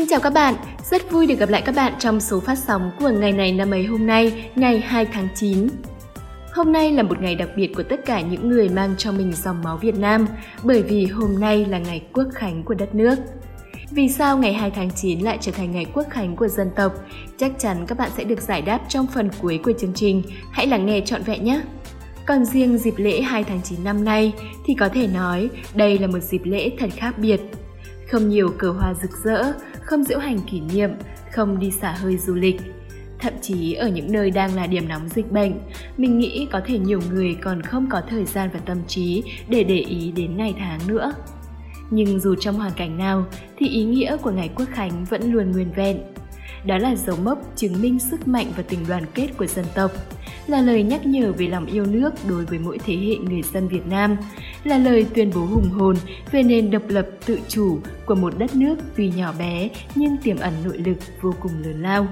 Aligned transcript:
Xin 0.00 0.08
chào 0.08 0.20
các 0.20 0.32
bạn, 0.32 0.54
rất 0.90 1.10
vui 1.10 1.26
được 1.26 1.38
gặp 1.38 1.48
lại 1.48 1.62
các 1.62 1.74
bạn 1.74 1.92
trong 1.98 2.20
số 2.20 2.40
phát 2.40 2.58
sóng 2.58 2.90
của 3.00 3.08
ngày 3.08 3.32
này 3.32 3.52
năm 3.52 3.70
ấy 3.70 3.84
hôm 3.84 4.06
nay, 4.06 4.50
ngày 4.54 4.80
2 4.80 5.06
tháng 5.06 5.28
9. 5.34 5.68
Hôm 6.52 6.72
nay 6.72 6.92
là 6.92 7.02
một 7.02 7.20
ngày 7.20 7.34
đặc 7.34 7.48
biệt 7.56 7.74
của 7.76 7.82
tất 7.82 8.04
cả 8.06 8.20
những 8.20 8.48
người 8.48 8.68
mang 8.68 8.94
cho 8.98 9.12
mình 9.12 9.32
dòng 9.32 9.62
máu 9.62 9.76
Việt 9.76 9.98
Nam, 9.98 10.26
bởi 10.62 10.82
vì 10.82 11.06
hôm 11.06 11.40
nay 11.40 11.64
là 11.64 11.78
ngày 11.78 12.02
quốc 12.12 12.26
khánh 12.34 12.62
của 12.62 12.74
đất 12.74 12.94
nước. 12.94 13.14
Vì 13.90 14.08
sao 14.08 14.38
ngày 14.38 14.52
2 14.52 14.70
tháng 14.70 14.90
9 14.90 15.20
lại 15.20 15.38
trở 15.40 15.52
thành 15.52 15.72
ngày 15.72 15.86
quốc 15.94 16.06
khánh 16.10 16.36
của 16.36 16.48
dân 16.48 16.70
tộc? 16.76 16.92
Chắc 17.38 17.52
chắn 17.58 17.86
các 17.86 17.98
bạn 17.98 18.10
sẽ 18.16 18.24
được 18.24 18.40
giải 18.40 18.62
đáp 18.62 18.80
trong 18.88 19.06
phần 19.06 19.30
cuối 19.40 19.60
của 19.64 19.72
chương 19.72 19.94
trình. 19.94 20.22
Hãy 20.52 20.66
lắng 20.66 20.86
nghe 20.86 21.00
trọn 21.00 21.22
vẹn 21.22 21.44
nhé! 21.44 21.60
Còn 22.26 22.44
riêng 22.44 22.78
dịp 22.78 22.94
lễ 22.96 23.20
2 23.20 23.44
tháng 23.44 23.62
9 23.62 23.84
năm 23.84 24.04
nay 24.04 24.32
thì 24.66 24.74
có 24.74 24.88
thể 24.88 25.06
nói 25.06 25.50
đây 25.74 25.98
là 25.98 26.06
một 26.06 26.20
dịp 26.20 26.42
lễ 26.44 26.70
thật 26.78 26.90
khác 26.96 27.18
biệt. 27.18 27.40
Không 28.10 28.28
nhiều 28.28 28.48
cờ 28.58 28.70
hoa 28.70 28.94
rực 29.02 29.10
rỡ, 29.24 29.52
không 29.90 30.04
diễu 30.04 30.18
hành 30.18 30.38
kỷ 30.50 30.60
niệm, 30.60 30.90
không 31.32 31.58
đi 31.58 31.70
xả 31.70 31.92
hơi 31.92 32.16
du 32.16 32.34
lịch. 32.34 32.60
Thậm 33.18 33.32
chí 33.42 33.72
ở 33.72 33.88
những 33.88 34.12
nơi 34.12 34.30
đang 34.30 34.54
là 34.54 34.66
điểm 34.66 34.88
nóng 34.88 35.08
dịch 35.08 35.32
bệnh, 35.32 35.52
mình 35.96 36.18
nghĩ 36.18 36.48
có 36.52 36.60
thể 36.66 36.78
nhiều 36.78 37.00
người 37.10 37.36
còn 37.42 37.62
không 37.62 37.86
có 37.90 38.02
thời 38.08 38.24
gian 38.24 38.50
và 38.52 38.60
tâm 38.60 38.78
trí 38.86 39.22
để 39.48 39.64
để 39.64 39.78
ý 39.78 40.12
đến 40.12 40.36
ngày 40.36 40.54
tháng 40.58 40.80
nữa. 40.86 41.12
Nhưng 41.90 42.20
dù 42.20 42.34
trong 42.34 42.54
hoàn 42.54 42.72
cảnh 42.72 42.98
nào 42.98 43.26
thì 43.58 43.68
ý 43.68 43.84
nghĩa 43.84 44.16
của 44.16 44.30
ngày 44.30 44.50
Quốc 44.54 44.66
Khánh 44.72 45.04
vẫn 45.04 45.32
luôn 45.32 45.52
nguyên 45.52 45.72
vẹn. 45.72 45.98
Đó 46.64 46.78
là 46.78 46.96
dấu 46.96 47.16
mốc 47.16 47.38
chứng 47.56 47.82
minh 47.82 47.98
sức 47.98 48.28
mạnh 48.28 48.52
và 48.56 48.62
tình 48.62 48.80
đoàn 48.88 49.04
kết 49.14 49.28
của 49.36 49.46
dân 49.46 49.64
tộc, 49.74 49.90
là 50.46 50.60
lời 50.60 50.82
nhắc 50.82 51.06
nhở 51.06 51.32
về 51.32 51.46
lòng 51.46 51.66
yêu 51.66 51.84
nước 51.86 52.10
đối 52.28 52.44
với 52.44 52.58
mỗi 52.58 52.78
thế 52.78 52.96
hệ 52.96 53.16
người 53.16 53.42
dân 53.42 53.68
Việt 53.68 53.86
Nam, 53.86 54.16
là 54.64 54.78
lời 54.78 55.06
tuyên 55.14 55.30
bố 55.34 55.40
hùng 55.40 55.70
hồn 55.70 55.96
về 56.32 56.42
nền 56.42 56.70
độc 56.70 56.82
lập 56.88 57.06
tự 57.26 57.38
chủ 57.48 57.78
của 58.06 58.14
một 58.14 58.38
đất 58.38 58.56
nước 58.56 58.76
tuy 58.96 59.10
nhỏ 59.10 59.32
bé 59.38 59.68
nhưng 59.94 60.16
tiềm 60.16 60.38
ẩn 60.38 60.52
nội 60.64 60.78
lực 60.78 60.98
vô 61.20 61.34
cùng 61.40 61.52
lớn 61.62 61.82
lao. 61.82 62.06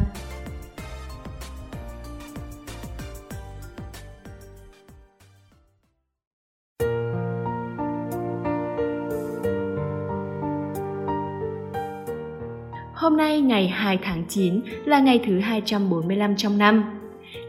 Nay 13.38 13.46
ngày 13.46 13.68
2 13.68 13.98
tháng 14.02 14.22
9 14.28 14.60
là 14.84 15.00
ngày 15.00 15.20
thứ 15.26 15.38
245 15.38 16.36
trong 16.36 16.58
năm. 16.58 16.84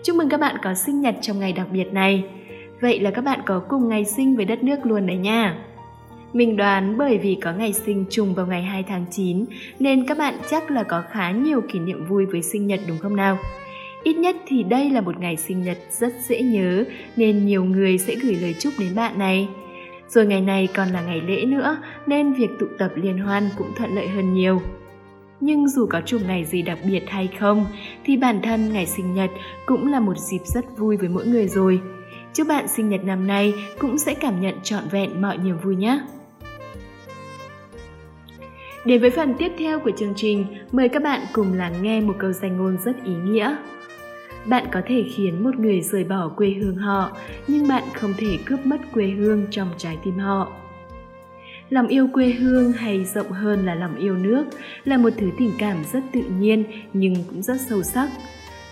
Chúc 0.04 0.16
mừng 0.16 0.30
các 0.30 0.40
bạn 0.40 0.56
có 0.64 0.74
sinh 0.74 1.02
nhật 1.02 1.16
trong 1.22 1.40
ngày 1.40 1.54
đặc 1.54 1.68
biệt 1.72 1.94
này. 1.94 2.24
Vậy 2.82 3.00
là 3.00 3.12
các 3.12 3.22
bạn 3.22 3.40
có 3.46 3.60
cùng 3.60 3.90
ngày 3.90 4.06
sinh 4.06 4.36
với 4.36 4.46
đất 4.46 4.64
nước 4.64 4.86
luôn 4.86 5.08
đấy 5.08 5.18
nha. 5.18 5.58
Mình 6.34 6.58
đoán 6.58 6.98
bởi 6.98 7.18
vì 7.18 7.36
có 7.36 7.52
ngày 7.52 7.74
sinh 7.74 8.06
trùng 8.10 8.34
vào 8.34 8.46
ngày 8.46 8.64
2 8.64 8.84
tháng 8.84 9.06
9 9.12 9.46
nên 9.80 10.08
các 10.08 10.18
bạn 10.18 10.34
chắc 10.50 10.72
là 10.72 10.84
có 10.84 11.04
khá 11.12 11.32
nhiều 11.32 11.62
kỷ 11.62 11.80
niệm 11.80 12.06
vui 12.06 12.26
với 12.26 12.42
sinh 12.42 12.68
nhật 12.68 12.80
đúng 12.88 12.98
không 12.98 13.16
nào? 13.16 13.38
Ít 14.04 14.14
nhất 14.14 14.36
thì 14.48 14.64
đây 14.64 14.90
là 14.90 15.02
một 15.02 15.20
ngày 15.20 15.38
sinh 15.38 15.64
nhật 15.64 15.78
rất 15.90 16.14
dễ 16.28 16.42
nhớ, 16.42 16.84
nên 17.16 17.46
nhiều 17.46 17.64
người 17.64 17.98
sẽ 17.98 18.16
gửi 18.16 18.36
lời 18.36 18.56
chúc 18.60 18.74
đến 18.80 18.96
bạn 18.96 19.20
này. 19.20 19.48
Rồi 20.08 20.26
ngày 20.26 20.42
này 20.42 20.68
còn 20.76 20.88
là 20.88 21.02
ngày 21.02 21.22
lễ 21.22 21.46
nữa, 21.46 21.78
nên 22.08 22.34
việc 22.34 22.50
tụ 22.60 22.66
tập 22.78 22.92
liên 22.96 23.18
hoan 23.18 23.50
cũng 23.58 23.68
thuận 23.78 23.96
lợi 23.96 24.08
hơn 24.08 24.34
nhiều. 24.34 24.62
Nhưng 25.42 25.68
dù 25.68 25.86
có 25.90 26.02
chủng 26.06 26.28
ngày 26.28 26.46
gì 26.46 26.62
đặc 26.62 26.80
biệt 26.86 27.04
hay 27.08 27.30
không, 27.40 27.66
thì 28.04 28.18
bản 28.18 28.42
thân 28.42 28.74
ngày 28.74 28.86
sinh 28.86 29.14
nhật 29.14 29.30
cũng 29.66 29.92
là 29.92 30.00
một 30.00 30.18
dịp 30.18 30.42
rất 30.46 30.78
vui 30.78 30.98
với 30.98 31.10
mỗi 31.10 31.26
người 31.26 31.48
rồi. 31.48 31.82
Chúc 32.34 32.48
bạn 32.48 32.68
sinh 32.68 32.90
nhật 32.90 33.04
năm 33.04 33.28
nay 33.28 33.54
cũng 33.80 33.98
sẽ 33.98 34.14
cảm 34.14 34.42
nhận 34.42 34.56
trọn 34.64 34.84
vẹn 34.92 35.22
mọi 35.22 35.38
niềm 35.38 35.58
vui 35.64 35.76
nhé! 35.76 36.02
Đến 38.86 39.02
với 39.02 39.10
phần 39.10 39.34
tiếp 39.38 39.52
theo 39.60 39.80
của 39.80 39.92
chương 39.98 40.14
trình, 40.16 40.46
mời 40.72 40.90
các 40.90 41.04
bạn 41.04 41.22
cùng 41.34 41.54
lắng 41.54 41.74
nghe 41.82 42.02
một 42.02 42.16
câu 42.20 42.32
danh 42.32 42.58
ngôn 42.58 42.78
rất 42.78 43.04
ý 43.04 43.14
nghĩa. 43.14 43.56
Bạn 44.46 44.66
có 44.72 44.82
thể 44.88 45.04
khiến 45.16 45.44
một 45.44 45.60
người 45.60 45.82
rời 45.82 46.04
bỏ 46.04 46.30
quê 46.30 46.50
hương 46.50 46.76
họ, 46.76 47.12
nhưng 47.48 47.68
bạn 47.68 47.84
không 47.94 48.14
thể 48.18 48.38
cướp 48.46 48.66
mất 48.66 48.78
quê 48.94 49.08
hương 49.08 49.48
trong 49.52 49.70
trái 49.78 49.98
tim 50.04 50.18
họ 50.18 50.52
lòng 51.70 51.88
yêu 51.88 52.08
quê 52.14 52.30
hương 52.30 52.72
hay 52.72 53.06
rộng 53.06 53.32
hơn 53.32 53.66
là 53.66 53.76
lòng 53.76 53.96
yêu 53.96 54.16
nước 54.18 54.46
là 54.86 54.98
một 54.98 55.10
thứ 55.18 55.30
tình 55.40 55.52
cảm 55.58 55.78
rất 55.94 56.04
tự 56.14 56.22
nhiên 56.40 56.64
nhưng 56.94 57.16
cũng 57.30 57.44
rất 57.44 57.58
sâu 57.70 57.84
sắc. 57.84 58.10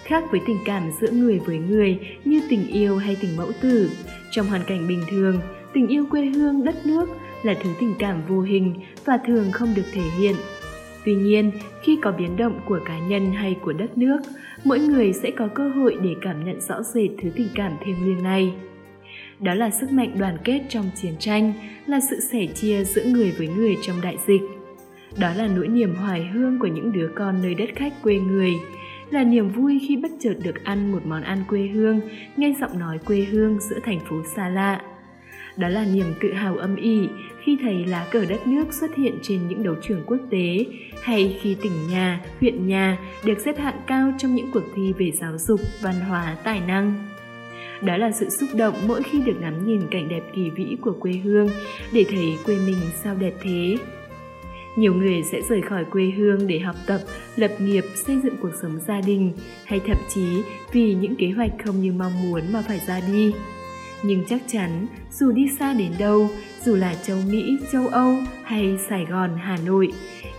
Khác 0.04 0.24
với 0.32 0.42
tình 0.48 0.58
cảm 0.66 0.84
giữa 1.02 1.12
người 1.12 1.40
với 1.46 1.58
người 1.58 2.00
như 2.26 2.42
tình 2.50 2.68
yêu 2.68 2.98
hay 2.98 3.18
tình 3.22 3.38
mẫu 3.38 3.52
tử, 3.62 3.90
trong 4.32 4.48
hoàn 4.48 4.62
cảnh 4.68 4.88
bình 4.88 5.02
thường, 5.10 5.40
tình 5.74 5.88
yêu 5.88 6.06
quê 6.12 6.26
hương 6.26 6.64
đất 6.64 6.86
nước 6.86 7.10
là 7.44 7.56
thứ 7.64 7.70
tình 7.80 7.94
cảm 8.00 8.22
vô 8.28 8.42
hình 8.42 8.74
và 9.06 9.20
thường 9.28 9.52
không 9.52 9.74
được 9.76 9.86
thể 9.94 10.04
hiện. 10.20 10.36
Tuy 11.06 11.16
nhiên, 11.16 11.52
khi 11.82 11.98
có 12.02 12.12
biến 12.12 12.38
động 12.38 12.60
của 12.66 12.80
cá 12.86 13.00
nhân 13.00 13.32
hay 13.32 13.56
của 13.62 13.74
đất 13.74 13.98
nước, 13.98 14.18
mỗi 14.64 14.80
người 14.80 15.14
sẽ 15.14 15.32
có 15.32 15.48
cơ 15.48 15.70
hội 15.70 15.98
để 16.04 16.16
cảm 16.22 16.46
nhận 16.46 16.62
rõ 16.62 16.84
rệt 16.84 17.10
thứ 17.22 17.30
tình 17.36 17.50
cảm 17.56 17.72
thiêng 17.86 18.06
liêng 18.06 18.24
này 18.24 18.54
đó 19.40 19.54
là 19.54 19.70
sức 19.70 19.92
mạnh 19.92 20.18
đoàn 20.18 20.38
kết 20.44 20.62
trong 20.70 20.90
chiến 20.96 21.14
tranh, 21.20 21.54
là 21.86 22.00
sự 22.10 22.20
sẻ 22.32 22.48
chia 22.56 22.84
giữa 22.84 23.04
người 23.04 23.32
với 23.38 23.48
người 23.48 23.76
trong 23.82 24.02
đại 24.02 24.18
dịch. 24.28 24.42
Đó 25.20 25.34
là 25.38 25.48
nỗi 25.48 25.68
niềm 25.68 25.96
hoài 25.96 26.26
hương 26.34 26.60
của 26.60 26.68
những 26.68 26.92
đứa 26.92 27.10
con 27.16 27.42
nơi 27.42 27.54
đất 27.54 27.70
khách 27.76 27.94
quê 28.04 28.20
người, 28.20 28.54
là 29.10 29.24
niềm 29.24 29.50
vui 29.50 29.82
khi 29.88 29.98
bất 29.98 30.12
chợt 30.20 30.34
được 30.44 30.64
ăn 30.64 30.92
một 30.92 31.06
món 31.06 31.24
ăn 31.24 31.44
quê 31.48 31.68
hương, 31.68 32.02
nghe 32.38 32.54
giọng 32.62 32.80
nói 32.80 33.00
quê 33.06 33.28
hương 33.32 33.60
giữa 33.60 33.80
thành 33.84 34.00
phố 34.00 34.16
xa 34.36 34.50
lạ. 34.50 34.82
Đó 35.58 35.68
là 35.68 35.86
niềm 35.94 36.06
tự 36.22 36.34
hào 36.34 36.58
âm 36.58 36.76
ỉ 36.76 37.08
khi 37.44 37.58
thấy 37.62 37.86
lá 37.86 38.08
cờ 38.12 38.26
đất 38.26 38.48
nước 38.48 38.74
xuất 38.74 38.96
hiện 38.96 39.14
trên 39.22 39.48
những 39.48 39.64
đấu 39.64 39.76
trường 39.84 40.04
quốc 40.08 40.20
tế 40.30 40.66
hay 41.02 41.40
khi 41.42 41.56
tỉnh 41.62 41.90
nhà, 41.90 42.22
huyện 42.40 42.68
nhà 42.68 42.98
được 43.26 43.40
xếp 43.46 43.58
hạng 43.58 43.82
cao 43.88 44.14
trong 44.18 44.36
những 44.36 44.52
cuộc 44.54 44.64
thi 44.76 44.94
về 44.98 45.12
giáo 45.12 45.38
dục, 45.38 45.60
văn 45.82 45.96
hóa, 46.10 46.36
tài 46.44 46.60
năng. 46.60 47.17
Đó 47.82 47.98
là 47.98 48.12
sự 48.12 48.30
xúc 48.30 48.50
động 48.56 48.76
mỗi 48.88 49.04
khi 49.04 49.20
được 49.20 49.36
ngắm 49.42 49.68
nhìn 49.68 49.82
cảnh 49.92 50.10
đẹp 50.10 50.24
kỳ 50.36 50.50
vĩ 50.50 50.78
của 50.82 50.94
quê 51.00 51.12
hương 51.12 51.50
để 51.94 52.06
thấy 52.10 52.38
quê 52.46 52.56
mình 52.66 52.78
sao 53.04 53.16
đẹp 53.16 53.34
thế. 53.42 53.76
Nhiều 54.76 54.94
người 54.94 55.24
sẽ 55.24 55.42
rời 55.50 55.62
khỏi 55.62 55.86
quê 55.86 56.12
hương 56.18 56.48
để 56.48 56.60
học 56.60 56.76
tập, 56.88 57.00
lập 57.36 57.52
nghiệp, 57.60 57.84
xây 57.96 58.20
dựng 58.24 58.36
cuộc 58.42 58.52
sống 58.62 58.80
gia 58.88 59.02
đình 59.02 59.34
hay 59.66 59.80
thậm 59.88 59.98
chí 60.10 60.44
vì 60.72 60.94
những 60.94 61.16
kế 61.16 61.30
hoạch 61.30 61.52
không 61.66 61.82
như 61.82 61.94
mong 61.94 62.22
muốn 62.22 62.42
mà 62.52 62.62
phải 62.68 62.80
ra 62.88 63.02
đi. 63.08 63.34
Nhưng 64.04 64.24
chắc 64.30 64.42
chắn, 64.48 64.88
dù 65.12 65.32
đi 65.32 65.50
xa 65.60 65.74
đến 65.74 65.92
đâu, 66.00 66.30
dù 66.64 66.76
là 66.76 66.96
châu 66.96 67.18
Mỹ, 67.32 67.58
châu 67.72 67.88
Âu 67.88 68.16
hay 68.44 68.78
Sài 68.90 69.06
Gòn, 69.06 69.30
Hà 69.38 69.58
Nội, 69.66 69.94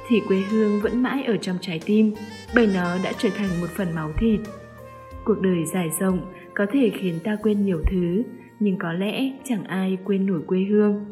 thì 0.08 0.20
quê 0.28 0.38
hương 0.50 0.80
vẫn 0.80 1.02
mãi 1.02 1.24
ở 1.24 1.36
trong 1.36 1.58
trái 1.60 1.80
tim, 1.86 2.12
bởi 2.54 2.66
nó 2.74 2.98
đã 3.04 3.12
trở 3.18 3.28
thành 3.36 3.48
một 3.60 3.66
phần 3.76 3.94
máu 3.94 4.12
thịt. 4.18 4.40
Cuộc 5.24 5.40
đời 5.40 5.64
dài 5.74 5.90
rộng, 6.00 6.20
có 6.58 6.66
thể 6.72 6.90
khiến 6.90 7.14
ta 7.24 7.36
quên 7.42 7.64
nhiều 7.64 7.82
thứ 7.90 8.22
nhưng 8.60 8.76
có 8.78 8.92
lẽ 8.92 9.32
chẳng 9.44 9.64
ai 9.64 9.98
quên 10.04 10.26
nổi 10.26 10.40
quê 10.46 10.58
hương 10.70 11.04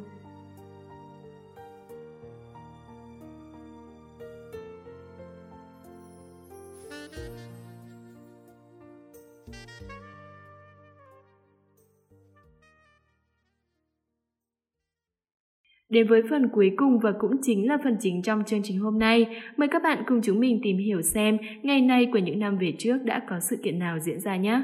Đến 15.89 16.07
với 16.07 16.23
phần 16.31 16.49
cuối 16.53 16.73
cùng 16.77 16.99
và 16.99 17.13
cũng 17.19 17.37
chính 17.43 17.69
là 17.69 17.79
phần 17.85 17.97
chính 18.01 18.23
trong 18.23 18.45
chương 18.45 18.61
trình 18.65 18.79
hôm 18.79 18.99
nay, 18.99 19.27
mời 19.57 19.69
các 19.69 19.83
bạn 19.83 20.03
cùng 20.07 20.21
chúng 20.23 20.41
mình 20.41 20.61
tìm 20.63 20.79
hiểu 20.79 21.03
xem 21.03 21.39
ngày 21.63 21.81
nay 21.81 22.07
của 22.13 22.19
những 22.19 22.39
năm 22.39 22.59
về 22.59 22.73
trước 22.79 22.99
đã 23.05 23.23
có 23.29 23.41
sự 23.41 23.57
kiện 23.63 23.79
nào 23.79 23.99
diễn 23.99 24.21
ra 24.21 24.37
nhé. 24.37 24.63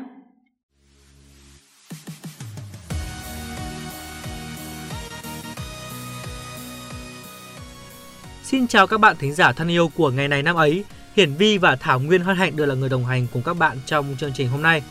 Xin 8.53 8.67
chào 8.67 8.87
các 8.87 8.99
bạn 8.99 9.17
thính 9.19 9.35
giả 9.35 9.53
thân 9.53 9.69
yêu 9.69 9.89
của 9.89 10.11
ngày 10.11 10.29
này 10.29 10.43
năm 10.43 10.57
ấy. 10.57 10.85
Hiển 11.17 11.35
Vi 11.35 11.59
và 11.59 11.77
Thảo 11.77 12.01
Nguyên 12.01 12.21
hân 12.21 12.37
hạnh 12.37 12.57
được 12.57 12.67
là 12.67 12.75
người 12.75 12.89
đồng 12.89 13.05
hành 13.05 13.27
cùng 13.33 13.43
các 13.43 13.57
bạn 13.57 13.79
trong 13.87 14.17
chương 14.19 14.33
trình 14.35 14.49
hôm 14.49 14.63
nay. 14.63 14.83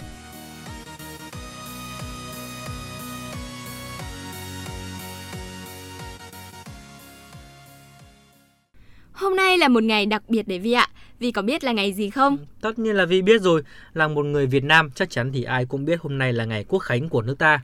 Hôm 9.11 9.35
nay 9.35 9.57
là 9.57 9.67
một 9.67 9.83
ngày 9.83 10.05
đặc 10.05 10.23
biệt 10.27 10.47
để 10.47 10.57
Vi 10.57 10.71
ạ. 10.71 10.87
Vi 11.19 11.31
có 11.31 11.41
biết 11.41 11.63
là 11.63 11.71
ngày 11.71 11.93
gì 11.93 12.09
không? 12.09 12.37
Tất 12.61 12.79
nhiên 12.79 12.95
là 12.95 13.05
Vi 13.05 13.21
biết 13.21 13.41
rồi. 13.41 13.63
Là 13.93 14.07
một 14.07 14.25
người 14.25 14.47
Việt 14.47 14.63
Nam 14.63 14.89
chắc 14.95 15.09
chắn 15.09 15.31
thì 15.33 15.43
ai 15.43 15.65
cũng 15.65 15.85
biết 15.85 15.99
hôm 16.01 16.17
nay 16.17 16.33
là 16.33 16.45
ngày 16.45 16.65
quốc 16.67 16.79
khánh 16.79 17.09
của 17.09 17.21
nước 17.21 17.35
ta. 17.39 17.63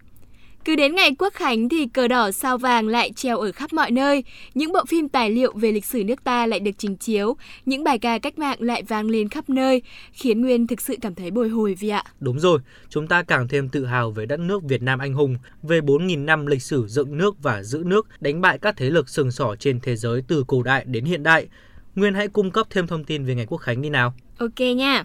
Cứ 0.68 0.76
đến 0.76 0.96
ngày 0.96 1.12
Quốc 1.20 1.34
Khánh 1.34 1.70
thì 1.70 1.88
cờ 1.94 2.08
đỏ 2.08 2.32
sao 2.32 2.58
vàng 2.58 2.88
lại 2.88 3.12
treo 3.16 3.40
ở 3.40 3.52
khắp 3.52 3.74
mọi 3.74 3.92
nơi, 3.92 4.24
những 4.54 4.74
bộ 4.74 4.86
phim 4.88 5.10
tài 5.10 5.30
liệu 5.30 5.54
về 5.56 5.72
lịch 5.72 5.86
sử 5.86 6.04
nước 6.04 6.24
ta 6.24 6.46
lại 6.46 6.60
được 6.60 6.72
trình 6.78 6.96
chiếu, 6.98 7.38
những 7.66 7.84
bài 7.84 8.00
ca 8.00 8.20
cách 8.20 8.40
mạng 8.40 8.58
lại 8.60 8.84
vang 8.84 9.10
lên 9.10 9.30
khắp 9.30 9.50
nơi, 9.50 9.82
khiến 10.12 10.42
Nguyên 10.42 10.68
thực 10.68 10.82
sự 10.82 10.96
cảm 11.02 11.16
thấy 11.16 11.32
bồi 11.32 11.50
hồi 11.50 11.76
vì 11.80 11.90
ạ. 11.90 12.04
Đúng 12.20 12.40
rồi, 12.40 12.60
chúng 12.90 13.08
ta 13.08 13.24
càng 13.24 13.48
thêm 13.48 13.70
tự 13.70 13.86
hào 13.86 14.12
về 14.12 14.26
đất 14.26 14.40
nước 14.40 14.64
Việt 14.64 14.82
Nam 14.82 15.00
anh 15.00 15.14
hùng, 15.14 15.38
về 15.64 15.80
4.000 15.80 16.26
năm 16.26 16.46
lịch 16.46 16.62
sử 16.62 16.88
dựng 16.88 17.18
nước 17.18 17.44
và 17.44 17.64
giữ 17.64 17.84
nước, 17.86 18.08
đánh 18.20 18.42
bại 18.42 18.58
các 18.58 18.78
thế 18.78 18.90
lực 18.90 19.10
sừng 19.10 19.32
sỏ 19.32 19.56
trên 19.60 19.80
thế 19.80 19.96
giới 19.96 20.22
từ 20.28 20.44
cổ 20.48 20.64
đại 20.64 20.86
đến 20.86 21.06
hiện 21.06 21.24
đại, 21.24 21.48
Nguyên 21.96 22.14
hãy 22.14 22.28
cung 22.28 22.52
cấp 22.52 22.68
thêm 22.70 22.88
thông 22.88 23.04
tin 23.04 23.26
về 23.26 23.36
ngày 23.36 23.46
Quốc 23.46 23.58
khánh 23.58 23.82
đi 23.82 23.90
nào. 23.90 24.14
Ok 24.40 24.60
nha. 24.76 25.04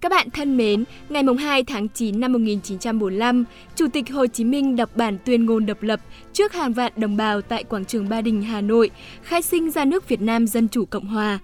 Các 0.00 0.08
bạn 0.08 0.30
thân 0.30 0.56
mến, 0.56 0.84
ngày 1.08 1.22
2 1.38 1.64
tháng 1.64 1.88
9 1.88 2.20
năm 2.20 2.32
1945, 2.32 3.44
Chủ 3.76 3.86
tịch 3.92 4.10
Hồ 4.10 4.26
Chí 4.26 4.44
Minh 4.44 4.76
đọc 4.76 4.90
bản 4.96 5.18
tuyên 5.24 5.46
ngôn 5.46 5.66
độc 5.66 5.82
lập 5.82 6.00
trước 6.32 6.52
hàng 6.52 6.72
vạn 6.72 6.92
đồng 6.96 7.16
bào 7.16 7.40
tại 7.40 7.64
quảng 7.64 7.84
trường 7.84 8.08
Ba 8.08 8.20
Đình, 8.20 8.42
Hà 8.42 8.60
Nội, 8.60 8.90
khai 9.22 9.42
sinh 9.42 9.70
ra 9.70 9.84
nước 9.84 10.08
Việt 10.08 10.20
Nam 10.20 10.46
Dân 10.46 10.68
Chủ 10.68 10.84
Cộng 10.84 11.06
Hòa. 11.06 11.38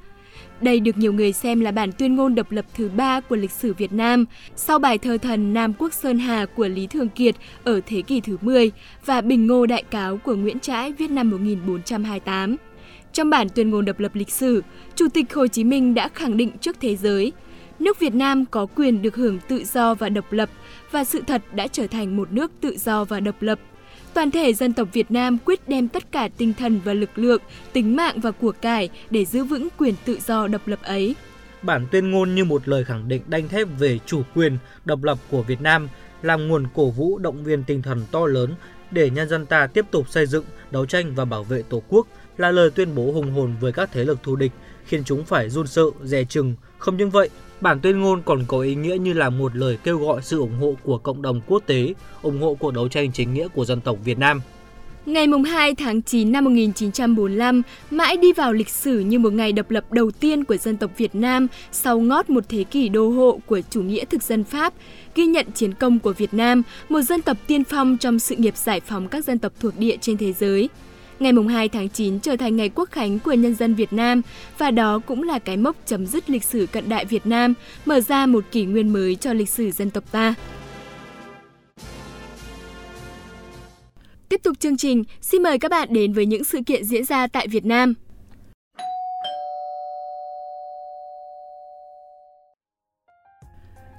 Đây 0.61 0.81
được 0.81 0.99
nhiều 0.99 1.13
người 1.13 1.33
xem 1.33 1.61
là 1.61 1.71
bản 1.71 1.93
tuyên 1.93 2.17
ngôn 2.17 2.35
độc 2.35 2.53
lập 2.53 2.65
thứ 2.75 2.89
ba 2.89 3.21
của 3.21 3.37
lịch 3.37 3.51
sử 3.51 3.75
Việt 3.75 3.93
Nam, 3.93 4.25
sau 4.57 4.79
bài 4.79 4.99
thơ 4.99 5.19
thần 5.19 5.55
Nam 5.55 5.73
Quốc 5.79 5.93
Sơn 5.93 6.19
Hà 6.19 6.47
của 6.47 6.69
Lý 6.69 6.87
Thường 6.87 7.09
Kiệt 7.09 7.35
ở 7.65 7.81
thế 7.87 8.03
kỷ 8.03 8.21
thứ 8.21 8.37
10 8.41 8.73
và 9.07 9.21
Bình 9.21 9.47
Ngô 9.47 9.67
Đại 9.67 9.83
Cáo 9.83 10.17
của 10.17 10.35
Nguyễn 10.35 10.61
Trãi 10.61 10.93
viết 10.93 11.11
năm 11.11 11.31
1428. 11.31 12.57
Trong 13.13 13.31
bản 13.31 13.49
tuyên 13.55 13.71
ngôn 13.71 13.85
độc 13.85 14.01
lập 14.01 14.15
lịch 14.15 14.31
sử, 14.31 14.63
Chủ 14.95 15.09
tịch 15.09 15.35
Hồ 15.35 15.47
Chí 15.47 15.65
Minh 15.65 15.95
đã 15.95 16.09
khẳng 16.09 16.37
định 16.37 16.51
trước 16.61 16.77
thế 16.81 16.97
giới, 16.97 17.33
nước 17.79 18.01
Việt 18.01 18.15
Nam 18.15 18.45
có 18.47 18.67
quyền 18.67 19.03
được 19.03 19.17
hưởng 19.17 19.39
tự 19.49 19.65
do 19.65 19.95
và 19.95 20.09
độc 20.09 20.33
lập 20.33 20.51
và 20.91 21.05
sự 21.05 21.23
thật 21.27 21.43
đã 21.55 21.67
trở 21.67 21.87
thành 21.87 22.17
một 22.17 22.33
nước 22.33 22.53
tự 22.61 22.77
do 22.79 23.05
và 23.05 23.21
độc 23.21 23.43
lập– 23.43 23.59
Toàn 24.17 24.31
thể 24.31 24.53
dân 24.53 24.73
tộc 24.73 24.89
Việt 24.93 25.11
Nam 25.11 25.39
quyết 25.45 25.69
đem 25.69 25.89
tất 25.89 26.13
cả 26.13 26.29
tinh 26.37 26.53
thần 26.59 26.81
và 26.85 26.93
lực 26.93 27.19
lượng, 27.19 27.43
tính 27.73 27.97
mạng 27.97 28.21
và 28.21 28.31
của 28.31 28.53
cải 28.53 28.89
để 29.11 29.25
giữ 29.25 29.45
vững 29.45 29.69
quyền 29.79 29.95
tự 30.05 30.19
do 30.27 30.47
độc 30.47 30.69
lập 30.69 30.79
ấy. 30.83 31.15
Bản 31.63 31.87
tuyên 31.91 32.11
ngôn 32.11 32.35
như 32.35 32.45
một 32.45 32.69
lời 32.69 32.85
khẳng 32.85 33.09
định 33.09 33.23
đanh 33.27 33.49
thép 33.49 33.69
về 33.79 33.99
chủ 34.07 34.23
quyền, 34.35 34.59
độc 34.85 35.03
lập 35.03 35.19
của 35.31 35.43
Việt 35.43 35.61
Nam, 35.61 35.89
làm 36.23 36.49
nguồn 36.49 36.67
cổ 36.75 36.91
vũ 36.91 37.19
động 37.19 37.45
viên 37.45 37.65
tinh 37.65 37.83
thần 37.83 38.03
to 38.11 38.27
lớn 38.27 38.55
để 38.91 39.11
nhân 39.11 39.29
dân 39.29 39.47
ta 39.47 39.67
tiếp 39.67 39.85
tục 39.91 40.09
xây 40.09 40.27
dựng, 40.27 40.45
đấu 40.71 40.87
tranh 40.87 41.15
và 41.15 41.25
bảo 41.25 41.45
vệ 41.45 41.63
Tổ 41.63 41.83
quốc, 41.89 42.07
là 42.37 42.51
lời 42.51 42.71
tuyên 42.71 42.95
bố 42.95 43.13
hùng 43.13 43.31
hồn 43.31 43.55
với 43.61 43.73
các 43.73 43.91
thế 43.93 44.05
lực 44.05 44.23
thù 44.23 44.37
địch, 44.37 44.53
khiến 44.87 45.05
chúng 45.05 45.25
phải 45.25 45.51
run 45.51 45.67
sợ, 45.67 45.85
dè 46.05 46.25
chừng. 46.25 46.55
Không 46.79 46.97
những 46.97 47.11
vậy, 47.11 47.31
Bản 47.61 47.81
tuyên 47.81 48.01
ngôn 48.01 48.23
còn 48.25 48.45
có 48.49 48.61
ý 48.61 48.75
nghĩa 48.75 48.97
như 48.97 49.13
là 49.13 49.31
một 49.31 49.57
lời 49.57 49.79
kêu 49.85 49.99
gọi 49.99 50.21
sự 50.23 50.39
ủng 50.39 50.59
hộ 50.61 50.75
của 50.83 50.99
cộng 50.99 51.23
đồng 51.23 51.41
quốc 51.47 51.63
tế, 51.67 51.95
ủng 52.23 52.41
hộ 52.41 52.55
cuộc 52.55 52.75
đấu 52.75 52.89
tranh 52.89 53.13
chính 53.13 53.35
nghĩa 53.35 53.49
của 53.49 53.65
dân 53.65 53.81
tộc 53.81 53.97
Việt 54.05 54.19
Nam. 54.19 54.41
Ngày 55.07 55.27
2 55.47 55.75
tháng 55.75 56.03
9 56.03 56.33
năm 56.33 56.45
1945 56.45 57.63
mãi 57.91 58.17
đi 58.17 58.33
vào 58.33 58.53
lịch 58.53 58.69
sử 58.69 58.99
như 58.99 59.19
một 59.19 59.33
ngày 59.33 59.53
độc 59.53 59.71
lập 59.71 59.93
đầu 59.93 60.11
tiên 60.11 60.45
của 60.45 60.57
dân 60.57 60.77
tộc 60.77 60.91
Việt 60.97 61.15
Nam 61.15 61.47
sau 61.73 62.01
ngót 62.01 62.31
một 62.31 62.45
thế 62.49 62.65
kỷ 62.65 62.89
đô 62.89 63.09
hộ 63.09 63.41
của 63.47 63.61
chủ 63.71 63.83
nghĩa 63.83 64.05
thực 64.05 64.23
dân 64.23 64.45
Pháp, 64.45 64.75
ghi 65.15 65.27
nhận 65.27 65.47
chiến 65.55 65.75
công 65.75 65.99
của 65.99 66.13
Việt 66.13 66.35
Nam, 66.35 66.63
một 66.89 67.01
dân 67.01 67.23
tộc 67.23 67.37
tiên 67.47 67.65
phong 67.65 67.97
trong 67.97 68.19
sự 68.19 68.37
nghiệp 68.37 68.57
giải 68.57 68.81
phóng 68.81 69.09
các 69.09 69.25
dân 69.25 69.39
tộc 69.39 69.53
thuộc 69.61 69.79
địa 69.79 69.97
trên 70.01 70.17
thế 70.17 70.33
giới. 70.33 70.69
Ngày 71.21 71.33
2 71.49 71.69
tháng 71.69 71.89
9 71.89 72.21
trở 72.21 72.37
thành 72.37 72.57
ngày 72.57 72.69
quốc 72.75 72.91
khánh 72.91 73.19
của 73.19 73.33
nhân 73.33 73.55
dân 73.55 73.75
Việt 73.75 73.93
Nam 73.93 74.23
và 74.59 74.71
đó 74.71 74.99
cũng 75.07 75.23
là 75.23 75.39
cái 75.39 75.57
mốc 75.57 75.77
chấm 75.87 76.07
dứt 76.07 76.31
lịch 76.31 76.45
sử 76.45 76.67
cận 76.73 76.89
đại 76.89 77.05
Việt 77.05 77.27
Nam, 77.27 77.55
mở 77.85 78.01
ra 78.01 78.27
một 78.27 78.45
kỷ 78.51 78.65
nguyên 78.65 78.93
mới 78.93 79.15
cho 79.15 79.33
lịch 79.33 79.49
sử 79.49 79.71
dân 79.71 79.91
tộc 79.91 80.13
ta. 80.13 80.35
Tiếp 84.29 84.41
tục 84.43 84.61
chương 84.61 84.77
trình, 84.77 85.05
xin 85.21 85.43
mời 85.43 85.59
các 85.59 85.71
bạn 85.71 85.89
đến 85.91 86.13
với 86.13 86.27
những 86.27 86.45
sự 86.45 86.59
kiện 86.67 86.85
diễn 86.85 87.05
ra 87.05 87.27
tại 87.27 87.49
Việt 87.49 87.65
Nam. 87.65 87.95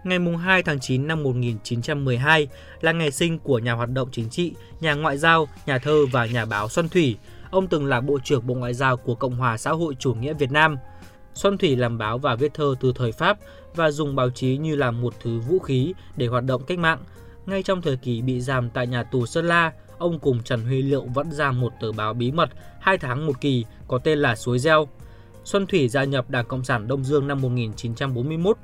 Ngày 0.08 0.20
2 0.20 0.64
tháng 0.64 0.80
9 0.80 1.08
năm 1.08 1.24
1912 1.24 2.48
là 2.82 2.92
ngày 2.92 3.12
sinh 3.12 3.40
của 3.40 3.60
nhà 3.60 3.74
hoạt 3.74 3.90
động 3.90 4.10
chính 4.12 4.30
trị, 4.30 4.54
nhà 4.80 4.94
ngoại 4.94 5.18
giao, 5.18 5.48
nhà 5.66 5.80
thơ 5.80 6.06
và 6.12 6.26
nhà 6.26 6.46
báo 6.46 6.70
Xuân 6.70 6.90
Thủy. 6.90 7.18
Ông 7.52 7.68
từng 7.68 7.86
là 7.86 8.02
Bộ 8.02 8.20
trưởng 8.24 8.48
Bộ 8.48 8.54
Ngoại 8.54 8.74
giao 8.74 8.98
của 8.98 9.16
Cộng 9.16 9.36
hòa 9.36 9.58
xã 9.58 9.72
hội 9.72 9.96
chủ 10.00 10.14
nghĩa 10.14 10.34
Việt 10.34 10.52
Nam. 10.52 10.78
Xuân 11.34 11.58
Thủy 11.58 11.76
làm 11.76 11.98
báo 11.98 12.18
và 12.18 12.36
viết 12.36 12.54
thơ 12.54 12.76
từ 12.80 12.94
thời 12.96 13.12
Pháp 13.12 13.38
và 13.76 13.92
dùng 13.92 14.16
báo 14.16 14.30
chí 14.30 14.58
như 14.58 14.76
là 14.76 14.92
một 14.92 15.14
thứ 15.20 15.40
vũ 15.40 15.60
khí 15.60 15.94
để 16.16 16.28
hoạt 16.28 16.44
động 16.44 16.64
cách 16.68 16.80
mạng. 16.80 17.00
Ngay 17.46 17.64
trong 17.64 17.82
thời 17.82 17.98
kỳ 17.98 18.22
bị 18.22 18.42
giam 18.42 18.70
tại 18.70 18.88
nhà 18.88 19.04
tù 19.04 19.26
Sơn 19.26 19.48
La, 19.48 19.72
ông 19.98 20.20
cùng 20.20 20.44
Trần 20.44 20.66
Huy 20.66 20.82
Liệu 20.82 21.02
vẫn 21.02 21.32
ra 21.32 21.52
một 21.52 21.74
tờ 21.82 21.92
báo 21.92 22.14
bí 22.14 22.32
mật 22.32 22.50
hai 22.80 22.98
tháng 22.98 23.26
một 23.26 23.42
kỳ 23.42 23.66
có 23.88 23.98
tên 23.98 24.20
là 24.20 24.36
Suối 24.36 24.60
Gieo. 24.60 24.88
Xuân 25.44 25.68
Thủy 25.68 25.90
gia 25.90 26.04
nhập 26.04 26.30
Đảng 26.30 26.46
Cộng 26.46 26.64
sản 26.64 26.88
Đông 26.88 27.04
Dương 27.04 27.28
năm 27.28 27.42
1941 27.42 28.58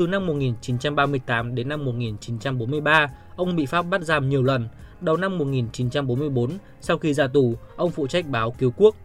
từ 0.00 0.06
năm 0.06 0.26
1938 0.26 1.54
đến 1.54 1.68
năm 1.68 1.84
1943, 1.84 3.06
ông 3.36 3.56
bị 3.56 3.66
Pháp 3.66 3.82
bắt 3.82 4.00
giam 4.00 4.28
nhiều 4.28 4.42
lần. 4.42 4.68
Đầu 5.00 5.16
năm 5.16 5.38
1944, 5.38 6.50
sau 6.80 6.98
khi 6.98 7.14
ra 7.14 7.26
tù, 7.26 7.54
ông 7.76 7.90
phụ 7.90 8.06
trách 8.06 8.26
báo 8.26 8.50
Cứu 8.58 8.72
Quốc 8.76 8.96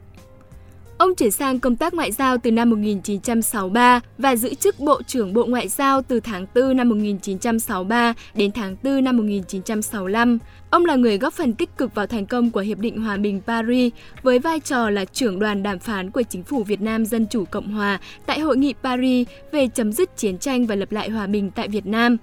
Ông 0.98 1.16
chuyển 1.16 1.32
sang 1.32 1.60
công 1.60 1.76
tác 1.76 1.94
ngoại 1.94 2.12
giao 2.12 2.38
từ 2.38 2.52
năm 2.52 2.70
1963 2.70 4.00
và 4.18 4.36
giữ 4.36 4.54
chức 4.54 4.80
Bộ 4.80 5.02
trưởng 5.08 5.34
Bộ 5.34 5.46
Ngoại 5.46 5.68
giao 5.68 6.02
từ 6.02 6.20
tháng 6.20 6.46
4 6.56 6.78
năm 6.78 6.90
1963 6.90 8.14
đến 8.34 8.52
tháng 8.52 8.76
4 8.84 9.04
năm 9.04 9.18
1965. 9.18 10.38
Ông 10.70 10.86
là 10.86 10.96
người 10.96 11.18
góp 11.18 11.34
phần 11.34 11.54
tích 11.54 11.78
cực 11.78 11.96
vào 11.96 12.08
thành 12.08 12.26
công 12.26 12.52
của 12.52 12.60
Hiệp 12.60 12.80
định 12.80 13.02
Hòa 13.02 13.18
bình 13.18 13.42
Paris 13.48 13.94
với 14.24 14.40
vai 14.40 14.60
trò 14.60 14.90
là 14.90 15.06
trưởng 15.06 15.40
đoàn 15.40 15.64
đàm 15.64 15.80
phán 15.80 16.12
của 16.12 16.22
Chính 16.22 16.44
phủ 16.44 16.64
Việt 16.64 16.82
Nam 16.82 17.06
Dân 17.06 17.28
Chủ 17.28 17.46
Cộng 17.46 17.74
Hòa 17.74 18.00
tại 18.26 18.40
Hội 18.40 18.58
nghị 18.58 18.74
Paris 18.84 19.28
về 19.52 19.68
chấm 19.68 19.94
dứt 19.94 20.18
chiến 20.18 20.38
tranh 20.38 20.66
và 20.66 20.76
lập 20.76 20.92
lại 20.92 21.10
hòa 21.10 21.28
bình 21.28 21.52
tại 21.52 21.68
Việt 21.68 21.86
Nam. 21.86 22.18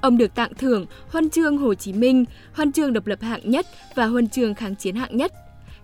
Ông 0.00 0.18
được 0.18 0.34
tặng 0.34 0.54
thưởng 0.58 0.86
Huân 1.08 1.30
chương 1.30 1.58
Hồ 1.58 1.74
Chí 1.74 1.92
Minh, 1.92 2.24
Huân 2.52 2.72
chương 2.72 2.92
độc 2.92 3.06
lập 3.06 3.22
hạng 3.22 3.50
nhất 3.50 3.66
và 3.94 4.06
Huân 4.06 4.28
chương 4.28 4.54
kháng 4.54 4.76
chiến 4.76 4.94
hạng 4.94 5.16
nhất 5.16 5.32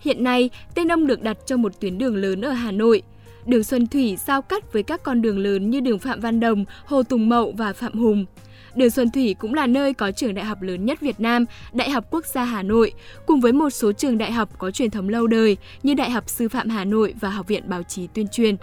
Hiện 0.03 0.23
nay, 0.23 0.49
tên 0.75 0.91
ông 0.91 1.07
được 1.07 1.21
đặt 1.21 1.37
cho 1.45 1.57
một 1.57 1.79
tuyến 1.79 1.97
đường 1.97 2.15
lớn 2.15 2.41
ở 2.41 2.51
Hà 2.51 2.71
Nội. 2.71 3.01
Đường 3.45 3.63
Xuân 3.63 3.87
Thủy 3.87 4.17
giao 4.25 4.41
cắt 4.41 4.73
với 4.73 4.83
các 4.83 5.03
con 5.03 5.21
đường 5.21 5.39
lớn 5.39 5.69
như 5.69 5.79
đường 5.79 5.99
Phạm 5.99 6.19
Văn 6.19 6.39
Đồng, 6.39 6.65
Hồ 6.85 7.03
Tùng 7.03 7.29
Mậu 7.29 7.53
và 7.57 7.73
Phạm 7.73 7.93
Hùng. 7.93 8.25
Đường 8.75 8.89
Xuân 8.89 9.11
Thủy 9.11 9.35
cũng 9.39 9.53
là 9.53 9.67
nơi 9.67 9.93
có 9.93 10.11
trường 10.11 10.33
đại 10.33 10.45
học 10.45 10.61
lớn 10.61 10.85
nhất 10.85 11.01
Việt 11.01 11.19
Nam, 11.19 11.45
Đại 11.73 11.89
học 11.89 12.05
Quốc 12.11 12.25
gia 12.25 12.43
Hà 12.43 12.63
Nội, 12.63 12.93
cùng 13.25 13.41
với 13.41 13.51
một 13.51 13.69
số 13.69 13.91
trường 13.91 14.17
đại 14.17 14.31
học 14.31 14.49
có 14.57 14.71
truyền 14.71 14.89
thống 14.89 15.09
lâu 15.09 15.27
đời 15.27 15.57
như 15.83 15.93
Đại 15.93 16.09
học 16.11 16.29
Sư 16.29 16.49
phạm 16.49 16.69
Hà 16.69 16.85
Nội 16.85 17.13
và 17.19 17.29
Học 17.29 17.47
viện 17.47 17.63
Báo 17.69 17.83
chí 17.83 18.07
Tuyên 18.13 18.27
truyền. 18.27 18.55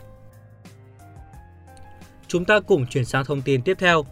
Chúng 2.29 2.45
ta 2.45 2.61
cùng 2.61 2.87
chuyển 2.87 3.05
sang 3.05 3.25
thông 3.25 3.43
tin 3.43 3.63
tiếp 3.63 3.77
theo. 3.79 4.07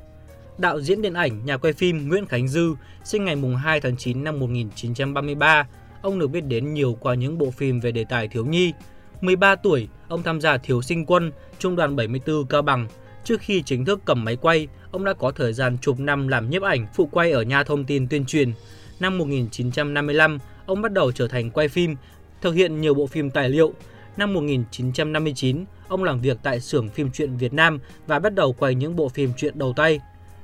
Đạo 0.58 0.80
diễn 0.80 1.02
điện 1.02 1.14
ảnh, 1.14 1.46
nhà 1.46 1.56
quay 1.56 1.72
phim 1.72 2.08
Nguyễn 2.08 2.26
Khánh 2.26 2.48
Dư 2.48 2.74
sinh 3.04 3.24
ngày 3.24 3.36
2 3.62 3.80
tháng 3.80 3.96
9 3.96 4.24
năm 4.24 4.40
1933 4.40 5.66
ông 6.02 6.18
được 6.18 6.28
biết 6.28 6.40
đến 6.40 6.74
nhiều 6.74 6.96
qua 7.00 7.14
những 7.14 7.38
bộ 7.38 7.50
phim 7.50 7.80
về 7.80 7.92
đề 7.92 8.04
tài 8.04 8.28
thiếu 8.28 8.46
nhi. 8.46 8.72
13 9.20 9.56
tuổi, 9.56 9.88
ông 10.08 10.22
tham 10.22 10.40
gia 10.40 10.56
Thiếu 10.58 10.82
sinh 10.82 11.06
quân, 11.06 11.32
Trung 11.58 11.76
đoàn 11.76 11.96
74 11.96 12.46
Cao 12.46 12.62
Bằng. 12.62 12.86
Trước 13.24 13.40
khi 13.40 13.62
chính 13.62 13.84
thức 13.84 14.00
cầm 14.04 14.24
máy 14.24 14.36
quay, 14.36 14.68
ông 14.90 15.04
đã 15.04 15.12
có 15.12 15.30
thời 15.30 15.52
gian 15.52 15.78
chục 15.80 16.00
năm 16.00 16.28
làm 16.28 16.50
nhiếp 16.50 16.62
ảnh, 16.62 16.86
phụ 16.94 17.06
quay 17.06 17.30
ở 17.30 17.42
nhà 17.42 17.64
thông 17.64 17.84
tin 17.84 18.08
tuyên 18.08 18.24
truyền. 18.24 18.52
Năm 19.00 19.18
1955, 19.18 20.38
ông 20.66 20.82
bắt 20.82 20.92
đầu 20.92 21.12
trở 21.12 21.28
thành 21.28 21.50
quay 21.50 21.68
phim, 21.68 21.96
thực 22.40 22.52
hiện 22.52 22.80
nhiều 22.80 22.94
bộ 22.94 23.06
phim 23.06 23.30
tài 23.30 23.48
liệu. 23.48 23.72
Năm 24.16 24.34
1959, 24.34 25.64
ông 25.88 26.04
làm 26.04 26.20
việc 26.20 26.38
tại 26.42 26.60
xưởng 26.60 26.88
phim 26.88 27.10
truyện 27.10 27.36
Việt 27.36 27.52
Nam 27.52 27.78
và 28.06 28.18
bắt 28.18 28.34
đầu 28.34 28.52
quay 28.52 28.74
những 28.74 28.96
bộ 28.96 29.08
phim 29.08 29.32
truyện 29.36 29.58
đầu 29.58 29.72
tay. 29.76 30.00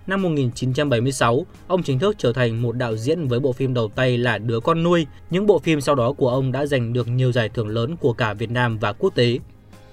Năm 0.06 0.22
1976, 0.22 1.46
ông 1.66 1.82
chính 1.82 1.98
thức 1.98 2.16
trở 2.18 2.32
thành 2.32 2.62
một 2.62 2.76
đạo 2.76 2.96
diễn 2.96 3.28
với 3.28 3.40
bộ 3.40 3.52
phim 3.52 3.74
đầu 3.74 3.88
tay 3.94 4.18
là 4.18 4.38
Đứa 4.38 4.60
con 4.60 4.82
nuôi. 4.82 5.06
Những 5.30 5.46
bộ 5.46 5.58
phim 5.58 5.80
sau 5.80 5.94
đó 5.94 6.12
của 6.12 6.28
ông 6.28 6.52
đã 6.52 6.66
giành 6.66 6.92
được 6.92 7.08
nhiều 7.08 7.32
giải 7.32 7.48
thưởng 7.48 7.68
lớn 7.68 7.96
của 7.96 8.12
cả 8.12 8.34
Việt 8.34 8.50
Nam 8.50 8.78
và 8.78 8.92
quốc 8.92 9.14
tế. 9.14 9.38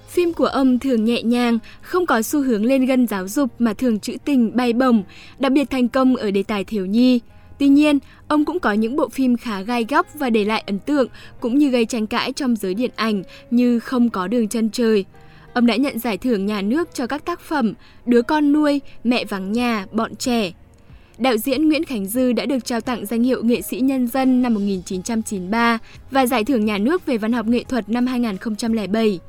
Phim 0.08 0.34
của 0.34 0.46
ông 0.46 0.80
thường 0.80 1.06
nhẹ 1.06 1.24
nhàng, 1.24 1.60
không 1.82 2.06
có 2.06 2.22
xu 2.22 2.42
hướng 2.42 2.66
lên 2.66 2.86
gân 2.86 3.08
giáo 3.08 3.28
dục 3.28 3.50
mà 3.60 3.74
thường 3.74 4.00
trữ 4.00 4.14
tình 4.26 4.56
bay 4.56 4.74
bổng, 4.74 5.04
đặc 5.40 5.52
biệt 5.52 5.70
thành 5.70 5.88
công 5.88 6.16
ở 6.16 6.32
đề 6.32 6.44
tài 6.44 6.64
thiếu 6.64 6.86
nhi. 6.86 7.20
Tuy 7.60 7.68
nhiên, 7.68 8.00
ông 8.28 8.46
cũng 8.46 8.60
có 8.60 8.74
những 8.74 8.96
bộ 8.96 9.10
phim 9.10 9.38
khá 9.38 9.62
gai 9.62 9.86
góc 9.90 10.08
và 10.14 10.30
để 10.30 10.46
lại 10.46 10.64
ấn 10.68 10.80
tượng 10.80 11.08
cũng 11.40 11.58
như 11.58 11.70
gây 11.70 11.86
tranh 11.86 12.08
cãi 12.08 12.34
trong 12.34 12.56
giới 12.56 12.74
điện 12.74 12.92
ảnh 12.96 13.24
như 13.52 13.80
Không 13.80 14.10
có 14.10 14.28
đường 14.28 14.48
chân 14.48 14.70
trời, 14.70 15.06
Ông 15.54 15.66
đã 15.66 15.76
nhận 15.76 16.00
giải 16.00 16.18
thưởng 16.18 16.46
nhà 16.46 16.62
nước 16.62 16.90
cho 16.94 17.08
các 17.08 17.26
tác 17.26 17.40
phẩm 17.40 17.74
Đứa 18.06 18.22
con 18.22 18.52
nuôi, 18.52 18.82
Mẹ 19.04 19.26
vắng 19.26 19.52
nhà, 19.52 19.86
Bọn 19.92 20.16
trẻ. 20.16 20.52
Đạo 21.18 21.38
diễn 21.38 21.70
Nguyễn 21.70 21.84
Khánh 21.84 22.06
Dư 22.06 22.32
đã 22.32 22.46
được 22.46 22.66
trao 22.66 22.82
tặng 22.82 23.06
danh 23.06 23.24
hiệu 23.24 23.44
nghệ 23.44 23.62
sĩ 23.62 23.80
nhân 23.80 24.08
dân 24.08 24.42
năm 24.42 24.54
1993 24.54 25.78
và 26.12 26.26
giải 26.26 26.44
thưởng 26.44 26.66
nhà 26.66 26.78
nước 26.78 27.06
về 27.06 27.18
văn 27.18 27.34
học 27.34 27.46
nghệ 27.46 27.64
thuật 27.64 27.90
năm 27.90 28.08
2007. 28.08 29.20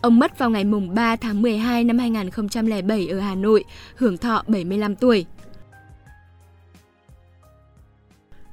Ông 0.00 0.18
mất 0.18 0.38
vào 0.38 0.50
ngày 0.50 0.64
3 0.94 1.16
tháng 1.16 1.42
12 1.42 1.84
năm 1.84 1.98
2007 1.98 3.08
ở 3.08 3.20
Hà 3.20 3.34
Nội, 3.34 3.64
hưởng 3.96 4.18
thọ 4.18 4.42
75 4.46 4.96
tuổi. 4.96 5.26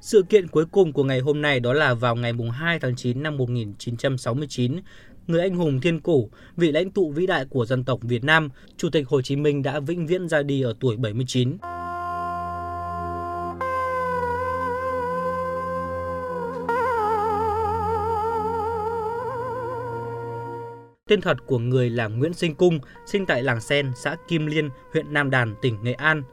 Sự 0.01 0.23
kiện 0.29 0.47
cuối 0.47 0.65
cùng 0.65 0.93
của 0.93 1.03
ngày 1.03 1.19
hôm 1.19 1.41
nay 1.41 1.59
đó 1.59 1.73
là 1.73 1.93
vào 1.93 2.15
ngày 2.15 2.33
2 2.51 2.79
tháng 2.79 2.95
9 2.95 3.23
năm 3.23 3.37
1969, 3.37 4.75
người 5.27 5.41
anh 5.41 5.55
hùng 5.55 5.81
thiên 5.81 5.99
cổ, 5.99 6.29
vị 6.57 6.71
lãnh 6.71 6.91
tụ 6.91 7.11
vĩ 7.11 7.27
đại 7.27 7.45
của 7.45 7.65
dân 7.65 7.83
tộc 7.83 7.99
Việt 8.01 8.23
Nam, 8.23 8.49
Chủ 8.77 8.89
tịch 8.89 9.07
Hồ 9.07 9.21
Chí 9.21 9.35
Minh 9.35 9.63
đã 9.63 9.79
vĩnh 9.79 10.07
viễn 10.07 10.29
ra 10.29 10.43
đi 10.43 10.61
ở 10.61 10.73
tuổi 10.79 10.97
79. 10.97 11.57
Tên 21.07 21.21
thật 21.21 21.37
của 21.45 21.59
người 21.59 21.89
là 21.89 22.07
Nguyễn 22.07 22.33
Sinh 22.33 22.55
Cung, 22.55 22.79
sinh 23.05 23.25
tại 23.25 23.43
làng 23.43 23.61
Sen, 23.61 23.91
xã 23.95 24.15
Kim 24.27 24.45
Liên, 24.45 24.69
huyện 24.93 25.13
Nam 25.13 25.29
Đàn, 25.29 25.55
tỉnh 25.61 25.77
Nghệ 25.83 25.93
An. 25.93 26.23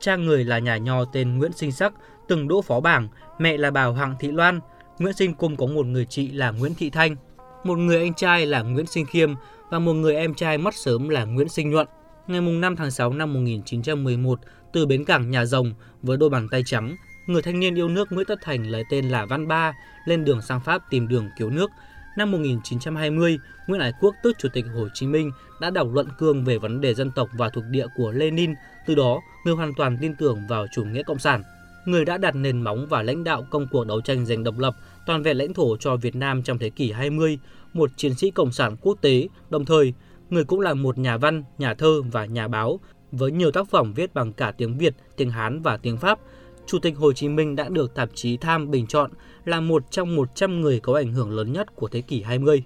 Cha 0.00 0.16
người 0.16 0.44
là 0.44 0.58
nhà 0.58 0.76
nho 0.76 1.04
tên 1.04 1.38
Nguyễn 1.38 1.52
Sinh 1.52 1.72
Sắc, 1.72 1.92
từng 2.28 2.48
đỗ 2.48 2.62
phó 2.62 2.80
bảng, 2.80 3.08
mẹ 3.38 3.56
là 3.56 3.70
bà 3.70 3.84
Hoàng 3.84 4.14
Thị 4.20 4.28
Loan. 4.28 4.60
Nguyễn 4.98 5.12
Sinh 5.12 5.34
Cung 5.34 5.56
có 5.56 5.66
một 5.66 5.86
người 5.86 6.04
chị 6.04 6.30
là 6.30 6.50
Nguyễn 6.50 6.74
Thị 6.74 6.90
Thanh, 6.90 7.16
một 7.64 7.78
người 7.78 7.96
anh 7.96 8.14
trai 8.14 8.46
là 8.46 8.62
Nguyễn 8.62 8.86
Sinh 8.86 9.06
Khiêm 9.06 9.34
và 9.70 9.78
một 9.78 9.92
người 9.92 10.16
em 10.16 10.34
trai 10.34 10.58
mất 10.58 10.74
sớm 10.74 11.08
là 11.08 11.24
Nguyễn 11.24 11.48
Sinh 11.48 11.70
Nhuận. 11.70 11.86
Ngày 12.26 12.40
5 12.40 12.76
tháng 12.76 12.90
6 12.90 13.12
năm 13.12 13.34
1911, 13.34 14.40
từ 14.72 14.86
bến 14.86 15.04
cảng 15.04 15.30
Nhà 15.30 15.44
Rồng 15.44 15.72
với 16.02 16.16
đôi 16.16 16.30
bàn 16.30 16.48
tay 16.50 16.62
trắng, 16.66 16.96
người 17.26 17.42
thanh 17.42 17.60
niên 17.60 17.74
yêu 17.74 17.88
nước 17.88 18.12
Nguyễn 18.12 18.26
Tất 18.26 18.38
Thành 18.42 18.70
lấy 18.70 18.84
tên 18.90 19.08
là 19.08 19.26
Văn 19.26 19.48
Ba 19.48 19.72
lên 20.04 20.24
đường 20.24 20.42
sang 20.42 20.60
Pháp 20.60 20.82
tìm 20.90 21.08
đường 21.08 21.28
cứu 21.38 21.50
nước. 21.50 21.70
Năm 22.16 22.30
1920, 22.30 23.38
Nguyễn 23.66 23.80
Ái 23.80 23.92
Quốc 24.00 24.14
tức 24.22 24.36
Chủ 24.38 24.48
tịch 24.52 24.64
Hồ 24.74 24.88
Chí 24.94 25.06
Minh 25.06 25.30
đã 25.60 25.70
đọc 25.70 25.88
luận 25.92 26.08
cương 26.18 26.44
về 26.44 26.58
vấn 26.58 26.80
đề 26.80 26.94
dân 26.94 27.10
tộc 27.10 27.28
và 27.32 27.48
thuộc 27.48 27.64
địa 27.70 27.86
của 27.96 28.12
Lenin, 28.12 28.54
từ 28.86 28.94
đó 28.94 29.20
người 29.44 29.54
hoàn 29.54 29.72
toàn 29.76 29.98
tin 30.00 30.14
tưởng 30.16 30.46
vào 30.48 30.66
chủ 30.72 30.84
nghĩa 30.84 31.02
cộng 31.02 31.18
sản. 31.18 31.42
Người 31.88 32.04
đã 32.04 32.18
đặt 32.18 32.34
nền 32.34 32.62
móng 32.62 32.86
và 32.90 33.02
lãnh 33.02 33.24
đạo 33.24 33.46
công 33.50 33.66
cuộc 33.70 33.86
đấu 33.86 34.00
tranh 34.00 34.26
giành 34.26 34.44
độc 34.44 34.58
lập, 34.58 34.74
toàn 35.06 35.22
vẹn 35.22 35.36
lãnh 35.36 35.54
thổ 35.54 35.76
cho 35.76 35.96
Việt 35.96 36.16
Nam 36.16 36.42
trong 36.42 36.58
thế 36.58 36.70
kỷ 36.70 36.92
20, 36.92 37.38
một 37.72 37.90
chiến 37.96 38.14
sĩ 38.14 38.30
cộng 38.30 38.52
sản 38.52 38.76
quốc 38.80 38.98
tế, 39.00 39.28
đồng 39.50 39.64
thời 39.64 39.94
người 40.30 40.44
cũng 40.44 40.60
là 40.60 40.74
một 40.74 40.98
nhà 40.98 41.16
văn, 41.16 41.44
nhà 41.58 41.74
thơ 41.74 42.02
và 42.12 42.24
nhà 42.24 42.48
báo 42.48 42.80
với 43.12 43.32
nhiều 43.32 43.50
tác 43.50 43.68
phẩm 43.70 43.92
viết 43.92 44.14
bằng 44.14 44.32
cả 44.32 44.52
tiếng 44.58 44.78
Việt, 44.78 44.94
tiếng 45.16 45.30
Hán 45.30 45.62
và 45.62 45.76
tiếng 45.76 45.96
Pháp. 45.96 46.18
Chủ 46.66 46.78
tịch 46.78 46.96
Hồ 46.96 47.12
Chí 47.12 47.28
Minh 47.28 47.56
đã 47.56 47.68
được 47.68 47.94
tạp 47.94 48.08
chí 48.14 48.36
Time 48.36 48.66
bình 48.66 48.86
chọn 48.86 49.10
là 49.44 49.60
một 49.60 49.90
trong 49.90 50.16
100 50.16 50.60
người 50.60 50.80
có 50.80 50.94
ảnh 50.94 51.12
hưởng 51.12 51.30
lớn 51.30 51.52
nhất 51.52 51.76
của 51.76 51.88
thế 51.88 52.00
kỷ 52.00 52.22
20. 52.22 52.62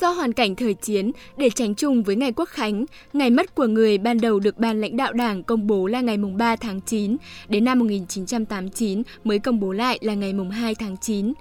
Do 0.00 0.10
hoàn 0.10 0.32
cảnh 0.32 0.56
thời 0.56 0.74
chiến, 0.74 1.12
để 1.36 1.50
tránh 1.50 1.74
chung 1.74 2.02
với 2.02 2.16
ngày 2.16 2.32
Quốc 2.32 2.48
Khánh, 2.48 2.84
ngày 3.12 3.30
mất 3.30 3.54
của 3.54 3.66
người 3.66 3.98
ban 3.98 4.20
đầu 4.20 4.40
được 4.40 4.58
ban 4.58 4.80
lãnh 4.80 4.96
đạo 4.96 5.12
đảng 5.12 5.42
công 5.42 5.66
bố 5.66 5.86
là 5.86 6.00
ngày 6.00 6.16
3 6.16 6.56
tháng 6.56 6.80
9, 6.80 7.16
đến 7.48 7.64
năm 7.64 7.78
1989 7.78 9.02
mới 9.24 9.38
công 9.38 9.60
bố 9.60 9.72
lại 9.72 9.98
là 10.02 10.14
ngày 10.14 10.32
2 10.52 10.74
tháng 10.74 10.96
9. 10.96 11.32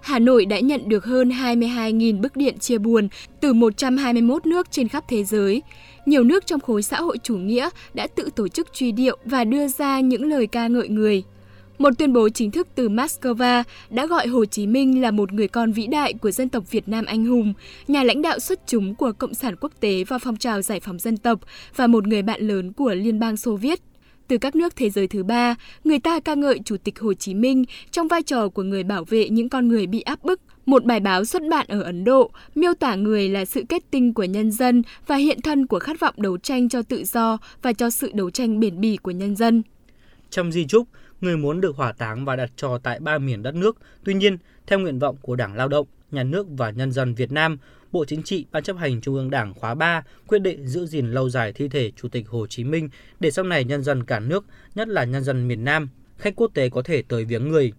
Hà 0.00 0.18
Nội 0.18 0.46
đã 0.46 0.60
nhận 0.60 0.88
được 0.88 1.04
hơn 1.04 1.28
22.000 1.28 2.20
bức 2.20 2.36
điện 2.36 2.58
chia 2.58 2.78
buồn 2.78 3.08
từ 3.40 3.52
121 3.52 4.46
nước 4.46 4.70
trên 4.70 4.88
khắp 4.88 5.04
thế 5.08 5.24
giới. 5.24 5.62
Nhiều 6.06 6.24
nước 6.24 6.46
trong 6.46 6.60
khối 6.60 6.82
xã 6.82 7.00
hội 7.00 7.18
chủ 7.22 7.36
nghĩa 7.36 7.68
đã 7.94 8.06
tự 8.06 8.30
tổ 8.36 8.48
chức 8.48 8.72
truy 8.72 8.92
điệu 8.92 9.18
và 9.24 9.44
đưa 9.44 9.68
ra 9.68 10.00
những 10.00 10.24
lời 10.24 10.46
ca 10.46 10.66
ngợi 10.66 10.88
người. 10.88 11.22
Một 11.78 11.90
tuyên 11.98 12.12
bố 12.12 12.28
chính 12.28 12.50
thức 12.50 12.68
từ 12.74 12.88
Moscow 12.88 13.64
đã 13.90 14.06
gọi 14.06 14.26
Hồ 14.26 14.44
Chí 14.44 14.66
Minh 14.66 15.02
là 15.02 15.10
một 15.10 15.32
người 15.32 15.48
con 15.48 15.72
vĩ 15.72 15.86
đại 15.86 16.14
của 16.14 16.30
dân 16.30 16.48
tộc 16.48 16.70
Việt 16.70 16.88
Nam 16.88 17.04
anh 17.04 17.26
hùng, 17.26 17.54
nhà 17.88 18.02
lãnh 18.02 18.22
đạo 18.22 18.38
xuất 18.38 18.60
chúng 18.66 18.94
của 18.94 19.12
Cộng 19.12 19.34
sản 19.34 19.56
quốc 19.60 19.72
tế 19.80 20.04
và 20.04 20.18
phong 20.18 20.36
trào 20.36 20.62
giải 20.62 20.80
phóng 20.80 20.98
dân 20.98 21.16
tộc 21.16 21.40
và 21.76 21.86
một 21.86 22.06
người 22.06 22.22
bạn 22.22 22.40
lớn 22.40 22.72
của 22.72 22.94
Liên 22.94 23.18
bang 23.18 23.36
Xô 23.36 23.56
Viết. 23.56 23.80
Từ 24.28 24.38
các 24.38 24.56
nước 24.56 24.76
thế 24.76 24.90
giới 24.90 25.06
thứ 25.06 25.22
ba, 25.22 25.54
người 25.84 25.98
ta 25.98 26.20
ca 26.20 26.34
ngợi 26.34 26.60
Chủ 26.64 26.76
tịch 26.84 27.00
Hồ 27.00 27.14
Chí 27.14 27.34
Minh 27.34 27.64
trong 27.90 28.08
vai 28.08 28.22
trò 28.22 28.48
của 28.48 28.62
người 28.62 28.82
bảo 28.82 29.04
vệ 29.04 29.28
những 29.28 29.48
con 29.48 29.68
người 29.68 29.86
bị 29.86 30.00
áp 30.00 30.24
bức. 30.24 30.40
Một 30.66 30.84
bài 30.84 31.00
báo 31.00 31.24
xuất 31.24 31.42
bản 31.50 31.66
ở 31.68 31.82
Ấn 31.82 32.04
Độ 32.04 32.30
miêu 32.54 32.74
tả 32.74 32.94
người 32.94 33.28
là 33.28 33.44
sự 33.44 33.62
kết 33.68 33.82
tinh 33.90 34.14
của 34.14 34.24
nhân 34.24 34.50
dân 34.50 34.82
và 35.06 35.16
hiện 35.16 35.40
thân 35.40 35.66
của 35.66 35.78
khát 35.78 36.00
vọng 36.00 36.14
đấu 36.16 36.38
tranh 36.38 36.68
cho 36.68 36.82
tự 36.82 37.04
do 37.04 37.38
và 37.62 37.72
cho 37.72 37.90
sự 37.90 38.10
đấu 38.14 38.30
tranh 38.30 38.60
bền 38.60 38.80
bỉ 38.80 38.96
của 38.96 39.10
nhân 39.10 39.36
dân. 39.36 39.62
Trong 40.30 40.52
di 40.52 40.66
trúc, 40.66 40.88
người 41.20 41.36
muốn 41.36 41.60
được 41.60 41.76
hỏa 41.76 41.92
táng 41.92 42.24
và 42.24 42.36
đặt 42.36 42.50
trò 42.56 42.78
tại 42.82 43.00
ba 43.00 43.18
miền 43.18 43.42
đất 43.42 43.54
nước. 43.54 43.76
Tuy 44.04 44.14
nhiên, 44.14 44.38
theo 44.66 44.78
nguyện 44.78 44.98
vọng 44.98 45.16
của 45.22 45.36
Đảng 45.36 45.56
Lao 45.56 45.68
động, 45.68 45.86
Nhà 46.10 46.22
nước 46.22 46.46
và 46.50 46.70
nhân 46.70 46.92
dân 46.92 47.14
Việt 47.14 47.32
Nam, 47.32 47.58
Bộ 47.92 48.04
Chính 48.04 48.22
trị, 48.22 48.46
Ban 48.52 48.62
chấp 48.62 48.76
hành 48.76 49.00
Trung 49.00 49.14
ương 49.14 49.30
Đảng 49.30 49.54
khóa 49.54 49.74
3 49.74 50.02
quyết 50.26 50.38
định 50.38 50.68
giữ 50.68 50.86
gìn 50.86 51.10
lâu 51.10 51.30
dài 51.30 51.52
thi 51.52 51.68
thể 51.68 51.90
Chủ 51.96 52.08
tịch 52.08 52.28
Hồ 52.28 52.46
Chí 52.46 52.64
Minh 52.64 52.88
để 53.20 53.30
sau 53.30 53.44
này 53.44 53.64
nhân 53.64 53.82
dân 53.82 54.04
cả 54.04 54.20
nước, 54.20 54.44
nhất 54.74 54.88
là 54.88 55.04
nhân 55.04 55.24
dân 55.24 55.48
miền 55.48 55.64
Nam, 55.64 55.88
khách 56.18 56.36
quốc 56.36 56.50
tế 56.54 56.68
có 56.68 56.82
thể 56.82 57.02
tới 57.02 57.24
viếng 57.24 57.48
người. 57.48 57.72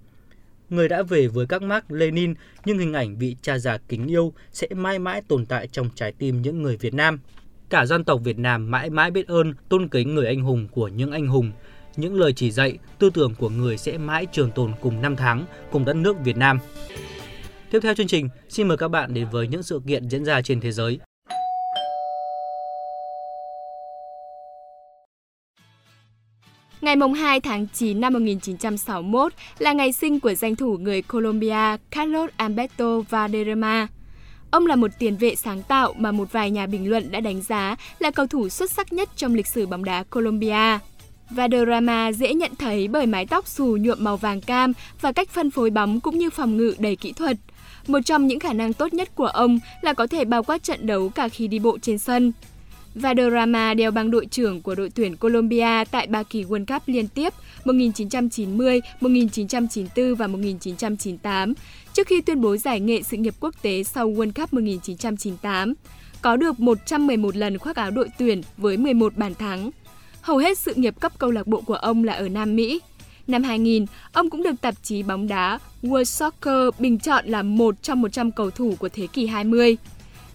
Người 0.70 0.90
đã 0.90 1.04
về 1.04 1.28
với 1.28 1.46
các 1.46 1.62
mark 1.62 1.92
Lenin 1.92 2.34
nhưng 2.66 2.78
hình 2.80 2.94
ảnh 2.94 3.18
vị 3.18 3.36
cha 3.42 3.58
già 3.58 3.78
kính 3.78 4.08
yêu 4.08 4.34
sẽ 4.52 4.68
mãi 4.76 5.00
mãi 5.00 5.22
tồn 5.28 5.46
tại 5.46 5.68
trong 5.68 5.90
trái 5.96 6.12
tim 6.12 6.42
những 6.42 6.62
người 6.62 6.78
Việt 6.78 6.94
Nam. 6.94 7.20
Cả 7.70 7.86
dân 7.86 8.04
tộc 8.04 8.22
Việt 8.24 8.40
Nam 8.40 8.72
mãi 8.72 8.90
mãi 8.90 9.12
biết 9.12 9.28
ơn, 9.28 9.54
tôn 9.70 9.88
kính 9.88 10.16
người 10.16 10.28
anh 10.28 10.42
hùng 10.42 10.68
của 10.72 10.88
những 10.88 11.12
anh 11.12 11.28
hùng, 11.28 11.52
những 12.00 12.20
lời 12.20 12.34
chỉ 12.34 12.52
dạy, 12.52 12.78
tư 13.00 13.10
tưởng 13.10 13.36
của 13.36 13.50
người 13.50 13.78
sẽ 13.78 13.98
mãi 13.98 14.28
trường 14.32 14.52
tồn 14.52 14.72
cùng 14.82 15.02
năm 15.02 15.16
tháng, 15.16 15.46
cùng 15.72 15.86
đất 15.86 15.96
nước 15.96 16.16
Việt 16.24 16.38
Nam. 16.38 16.60
Tiếp 17.72 17.80
theo 17.84 17.94
chương 17.94 18.08
trình, 18.08 18.30
xin 18.50 18.68
mời 18.68 18.78
các 18.78 18.88
bạn 18.88 19.14
đến 19.14 19.28
với 19.32 19.48
những 19.48 19.64
sự 19.64 19.82
kiện 19.88 20.10
diễn 20.10 20.26
ra 20.26 20.42
trên 20.42 20.62
thế 20.62 20.72
giới. 20.72 21.00
Ngày 26.82 26.96
2 27.16 27.40
tháng 27.40 27.68
9 27.74 28.02
năm 28.02 28.14
1961 28.14 29.34
là 29.60 29.74
ngày 29.74 29.94
sinh 29.94 30.20
của 30.20 30.34
danh 30.34 30.56
thủ 30.56 30.78
người 30.78 31.02
Colombia 31.02 31.78
Carlos 31.92 32.30
Alberto 32.38 33.00
Valderrama. 33.10 33.88
Ông 34.52 34.66
là 34.66 34.76
một 34.76 34.92
tiền 35.00 35.16
vệ 35.16 35.36
sáng 35.36 35.64
tạo 35.64 35.94
mà 35.98 36.12
một 36.12 36.32
vài 36.32 36.52
nhà 36.52 36.68
bình 36.68 36.90
luận 36.90 37.12
đã 37.12 37.20
đánh 37.20 37.42
giá 37.42 37.76
là 38.00 38.12
cầu 38.12 38.28
thủ 38.28 38.50
xuất 38.50 38.72
sắc 38.72 38.94
nhất 38.94 39.10
trong 39.16 39.36
lịch 39.36 39.48
sử 39.48 39.66
bóng 39.66 39.84
đá 39.84 40.04
Colombia. 40.04 40.80
Vadorama 41.30 42.12
dễ 42.12 42.34
nhận 42.34 42.52
thấy 42.56 42.88
bởi 42.88 43.06
mái 43.06 43.26
tóc 43.26 43.48
xù 43.48 43.78
nhuộm 43.82 43.98
màu 44.04 44.18
vàng 44.18 44.42
cam 44.42 44.74
và 45.02 45.12
cách 45.12 45.30
phân 45.30 45.52
phối 45.52 45.70
bóng 45.70 46.00
cũng 46.00 46.18
như 46.18 46.30
phòng 46.30 46.58
ngự 46.58 46.76
đầy 46.80 46.96
kỹ 46.96 47.12
thuật. 47.12 47.38
Một 47.88 48.00
trong 48.06 48.28
những 48.28 48.40
khả 48.40 48.54
năng 48.54 48.74
tốt 48.74 48.94
nhất 48.94 49.16
của 49.16 49.28
ông 49.28 49.60
là 49.82 49.94
có 49.94 50.08
thể 50.08 50.26
bao 50.26 50.44
quát 50.44 50.64
trận 50.64 50.88
đấu 50.88 51.10
cả 51.10 51.30
khi 51.30 51.48
đi 51.48 51.60
bộ 51.60 51.78
trên 51.82 51.98
sân. 51.98 52.32
Vadorama 52.96 53.74
đeo 53.74 53.92
băng 53.92 54.12
đội 54.12 54.26
trưởng 54.26 54.62
của 54.62 54.76
đội 54.76 54.90
tuyển 54.90 55.16
Colombia 55.16 55.84
tại 55.92 56.08
ba 56.08 56.24
kỳ 56.24 56.44
World 56.44 56.66
Cup 56.66 56.84
liên 56.86 57.08
tiếp 57.08 57.34
1990, 57.66 58.82
1994 59.02 60.16
và 60.16 60.28
1998, 60.28 61.54
trước 61.94 62.08
khi 62.08 62.22
tuyên 62.22 62.42
bố 62.42 62.58
giải 62.58 62.80
nghệ 62.80 63.02
sự 63.02 63.18
nghiệp 63.18 63.34
quốc 63.40 63.56
tế 63.62 63.84
sau 63.84 64.12
World 64.12 64.32
Cup 64.32 64.54
1998. 64.54 65.74
Có 66.22 66.36
được 66.36 66.60
111 66.60 67.36
lần 67.36 67.58
khoác 67.58 67.76
áo 67.76 67.92
đội 67.92 68.10
tuyển 68.18 68.42
với 68.58 68.78
11 68.78 69.18
bàn 69.18 69.36
thắng. 69.36 69.72
Hầu 70.30 70.38
hết 70.38 70.58
sự 70.58 70.74
nghiệp 70.76 71.00
cấp 71.00 71.12
câu 71.18 71.32
lạc 71.32 71.48
bộ 71.48 71.62
của 71.62 71.76
ông 71.76 72.04
là 72.04 72.14
ở 72.14 72.30
Nam 72.30 72.56
Mỹ. 72.56 72.82
Năm 73.28 73.44
2000, 73.44 73.86
ông 74.14 74.30
cũng 74.30 74.44
được 74.44 74.62
tạp 74.62 74.76
chí 74.84 75.04
bóng 75.04 75.28
đá 75.28 75.60
World 75.84 76.04
Soccer 76.04 76.80
bình 76.80 77.00
chọn 77.00 77.26
là 77.26 77.42
một 77.42 77.84
trong 77.84 78.02
100 78.02 78.32
cầu 78.32 78.52
thủ 78.52 78.76
của 78.80 78.90
thế 78.90 79.08
kỷ 79.08 79.28
20. 79.28 79.78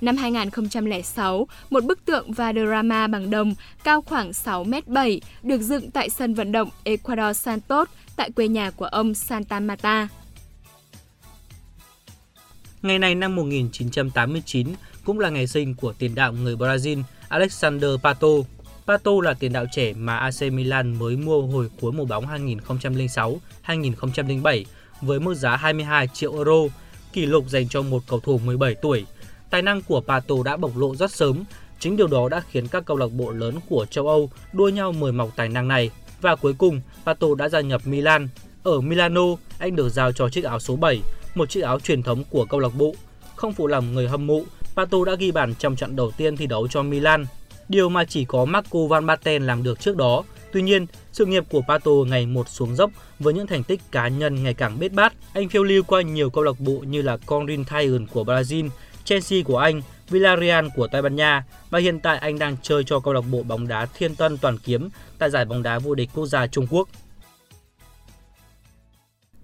Năm 0.01 0.17
2006, 0.17 1.47
một 1.71 1.85
bức 1.85 2.05
tượng 2.05 2.33
Valderrama 2.33 3.07
bằng 3.07 3.31
đồng 3.31 3.55
cao 3.85 4.03
khoảng 4.03 4.31
6m7 4.31 5.21
được 5.43 5.61
dựng 5.61 5.91
tại 5.91 6.11
sân 6.11 6.35
vận 6.35 6.53
động 6.53 6.69
Ecuador 6.85 7.37
Santos 7.37 7.89
tại 8.17 8.31
quê 8.31 8.49
nhà 8.49 8.71
của 8.71 8.87
ông 8.87 9.15
Santa 9.15 9.61
Marta. 9.61 10.09
Ngày 12.83 12.99
này 12.99 13.15
năm 13.15 13.37
1989 13.37 14.69
cũng 15.05 15.21
là 15.21 15.31
ngày 15.31 15.47
sinh 15.47 15.75
của 15.75 15.93
tiền 15.93 16.15
đạo 16.15 16.33
người 16.33 16.57
Brazil 16.57 17.03
Alexander 17.29 17.91
Pato. 18.03 18.29
Pato 18.87 19.11
là 19.23 19.35
tiền 19.35 19.53
đạo 19.53 19.67
trẻ 19.73 19.93
mà 19.93 20.17
AC 20.17 20.43
Milan 20.53 20.99
mới 20.99 21.17
mua 21.17 21.43
hồi 21.43 21.71
cuối 21.81 21.93
mùa 21.93 22.05
bóng 22.05 22.27
2006-2007 23.67 24.65
với 25.01 25.21
mức 25.21 25.35
giá 25.35 25.57
22 25.57 26.09
triệu 26.09 26.33
euro, 26.33 26.75
kỷ 27.13 27.27
lục 27.27 27.45
dành 27.49 27.69
cho 27.69 27.83
một 27.83 28.03
cầu 28.09 28.21
thủ 28.21 28.39
17 28.39 28.75
tuổi. 28.75 29.05
Tài 29.51 29.63
năng 29.63 29.83
của 29.83 30.01
Pato 30.01 30.35
đã 30.45 30.57
bộc 30.57 30.77
lộ 30.77 30.97
rất 30.97 31.13
sớm, 31.13 31.45
chính 31.79 31.97
điều 31.97 32.07
đó 32.07 32.29
đã 32.29 32.43
khiến 32.51 32.69
các 32.69 32.85
câu 32.85 32.97
lạc 32.97 33.13
bộ 33.13 33.31
lớn 33.31 33.55
của 33.69 33.87
châu 33.91 34.09
Âu 34.09 34.31
đua 34.53 34.69
nhau 34.69 34.93
mời 34.93 35.13
mọc 35.13 35.31
tài 35.37 35.49
năng 35.49 35.69
này. 35.69 35.91
Và 36.21 36.37
cuối 36.37 36.55
cùng, 36.59 36.81
Pato 37.05 37.27
đã 37.39 37.49
gia 37.49 37.61
nhập 37.61 37.83
Milan. 37.85 38.29
Ở 38.63 38.81
Milano, 38.81 39.23
anh 39.59 39.77
được 39.77 39.89
giao 39.89 40.13
cho 40.13 40.29
chiếc 40.29 40.45
áo 40.45 40.61
số 40.61 40.77
7, 40.77 41.01
một 41.35 41.51
chiếc 41.51 41.61
áo 41.61 41.81
truyền 41.81 42.03
thống 42.03 42.25
của 42.31 42.45
câu 42.45 42.61
lạc 42.61 42.75
bộ. 42.79 42.95
Không 43.37 43.53
phụ 43.53 43.67
lòng 43.67 43.95
người 43.95 44.09
hâm 44.09 44.27
mộ, 44.27 44.43
Pato 44.75 45.05
đã 45.07 45.15
ghi 45.15 45.31
bàn 45.31 45.55
trong 45.59 45.77
trận 45.77 45.97
đầu 45.97 46.11
tiên 46.11 46.37
thi 46.37 46.47
đấu 46.47 46.69
cho 46.69 46.83
Milan 46.83 47.27
điều 47.69 47.89
mà 47.89 48.05
chỉ 48.05 48.25
có 48.25 48.45
Marco 48.45 48.79
Van 48.89 49.07
Basten 49.07 49.47
làm 49.47 49.63
được 49.63 49.81
trước 49.81 49.97
đó. 49.97 50.25
Tuy 50.53 50.63
nhiên, 50.63 50.87
sự 51.13 51.27
nghiệp 51.27 51.45
của 51.51 51.63
Pato 51.69 51.91
ngày 52.07 52.27
một 52.27 52.49
xuống 52.49 52.77
dốc 52.77 52.91
với 53.19 53.35
những 53.35 53.47
thành 53.47 53.63
tích 53.63 53.81
cá 53.91 54.09
nhân 54.09 54.43
ngày 54.43 54.55
càng 54.55 54.79
bết 54.79 54.93
bát. 54.93 55.13
Anh 55.33 55.49
phiêu 55.49 55.65
lưu 55.65 55.83
qua 55.83 56.03
nhiều 56.03 56.31
câu 56.31 56.45
lạc 56.45 56.61
bộ 56.61 56.73
như 56.73 57.03
là 57.03 57.17
Corinthians 57.17 58.11
của 58.13 58.25
Brazil, 58.25 58.69
Chelsea 59.05 59.43
của 59.45 59.59
Anh, 59.59 59.83
Villarreal 60.11 60.67
của 60.77 60.87
Tây 60.87 61.03
Ban 61.03 61.17
Nha 61.17 61.45
và 61.71 61.79
hiện 61.79 62.01
tại 62.01 62.19
anh 62.19 62.39
đang 62.39 62.57
chơi 62.63 62.85
cho 62.85 63.01
câu 63.01 63.15
lạc 63.15 63.25
bộ 63.31 63.43
bóng 63.43 63.69
đá 63.69 63.87
Thiên 63.87 64.15
Tân 64.15 64.39
Toàn 64.39 64.59
Kiếm 64.65 64.89
tại 65.19 65.31
giải 65.31 65.45
bóng 65.45 65.63
đá 65.63 65.79
vô 65.79 65.95
địch 65.95 66.11
quốc 66.15 66.27
gia 66.27 66.47
Trung 66.47 66.67
Quốc. 66.71 66.89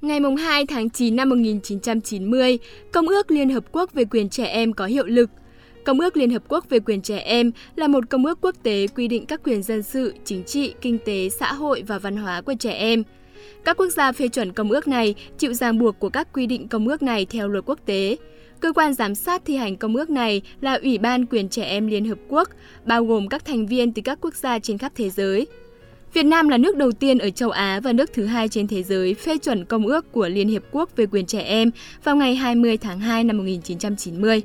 Ngày 0.00 0.20
2 0.38 0.66
tháng 0.66 0.90
9 0.90 1.16
năm 1.16 1.28
1990, 1.28 2.58
Công 2.92 3.08
ước 3.08 3.30
Liên 3.30 3.50
Hợp 3.50 3.64
Quốc 3.72 3.92
về 3.92 4.04
quyền 4.04 4.28
trẻ 4.28 4.44
em 4.44 4.72
có 4.72 4.86
hiệu 4.86 5.06
lực. 5.06 5.30
Công 5.84 6.00
ước 6.00 6.16
Liên 6.16 6.30
Hợp 6.30 6.42
Quốc 6.48 6.68
về 6.68 6.78
quyền 6.80 7.02
trẻ 7.02 7.18
em 7.18 7.52
là 7.76 7.88
một 7.88 8.10
công 8.10 8.26
ước 8.26 8.38
quốc 8.40 8.54
tế 8.62 8.86
quy 8.86 9.08
định 9.08 9.26
các 9.26 9.40
quyền 9.44 9.62
dân 9.62 9.82
sự, 9.82 10.14
chính 10.24 10.44
trị, 10.44 10.74
kinh 10.80 10.98
tế, 11.04 11.28
xã 11.28 11.52
hội 11.52 11.82
và 11.86 11.98
văn 11.98 12.16
hóa 12.16 12.40
của 12.40 12.54
trẻ 12.58 12.72
em. 12.72 13.02
Các 13.64 13.76
quốc 13.76 13.88
gia 13.88 14.12
phê 14.12 14.28
chuẩn 14.28 14.52
công 14.52 14.70
ước 14.70 14.88
này 14.88 15.14
chịu 15.38 15.54
ràng 15.54 15.78
buộc 15.78 15.98
của 15.98 16.08
các 16.08 16.28
quy 16.32 16.46
định 16.46 16.68
công 16.68 16.88
ước 16.88 17.02
này 17.02 17.26
theo 17.26 17.48
luật 17.48 17.64
quốc 17.66 17.78
tế. 17.86 18.16
Cơ 18.60 18.72
quan 18.72 18.94
giám 18.94 19.14
sát 19.14 19.42
thi 19.44 19.56
hành 19.56 19.76
công 19.76 19.96
ước 19.96 20.10
này 20.10 20.42
là 20.60 20.78
Ủy 20.82 20.98
ban 20.98 21.26
Quyền 21.26 21.48
Trẻ 21.48 21.64
Em 21.64 21.86
Liên 21.86 22.04
Hợp 22.04 22.18
Quốc, 22.28 22.48
bao 22.84 23.04
gồm 23.04 23.28
các 23.28 23.44
thành 23.44 23.66
viên 23.66 23.92
từ 23.92 24.02
các 24.02 24.18
quốc 24.20 24.34
gia 24.34 24.58
trên 24.58 24.78
khắp 24.78 24.92
thế 24.96 25.10
giới. 25.10 25.46
Việt 26.12 26.22
Nam 26.22 26.48
là 26.48 26.58
nước 26.58 26.76
đầu 26.76 26.92
tiên 26.92 27.18
ở 27.18 27.30
châu 27.30 27.50
Á 27.50 27.80
và 27.80 27.92
nước 27.92 28.10
thứ 28.12 28.26
hai 28.26 28.48
trên 28.48 28.68
thế 28.68 28.82
giới 28.82 29.14
phê 29.14 29.38
chuẩn 29.38 29.64
Công 29.64 29.86
ước 29.86 30.12
của 30.12 30.28
Liên 30.28 30.48
Hiệp 30.48 30.62
Quốc 30.72 30.96
về 30.96 31.06
quyền 31.06 31.26
trẻ 31.26 31.40
em 31.40 31.70
vào 32.04 32.16
ngày 32.16 32.34
20 32.34 32.76
tháng 32.76 33.00
2 33.00 33.24
năm 33.24 33.36
1990. 33.36 34.42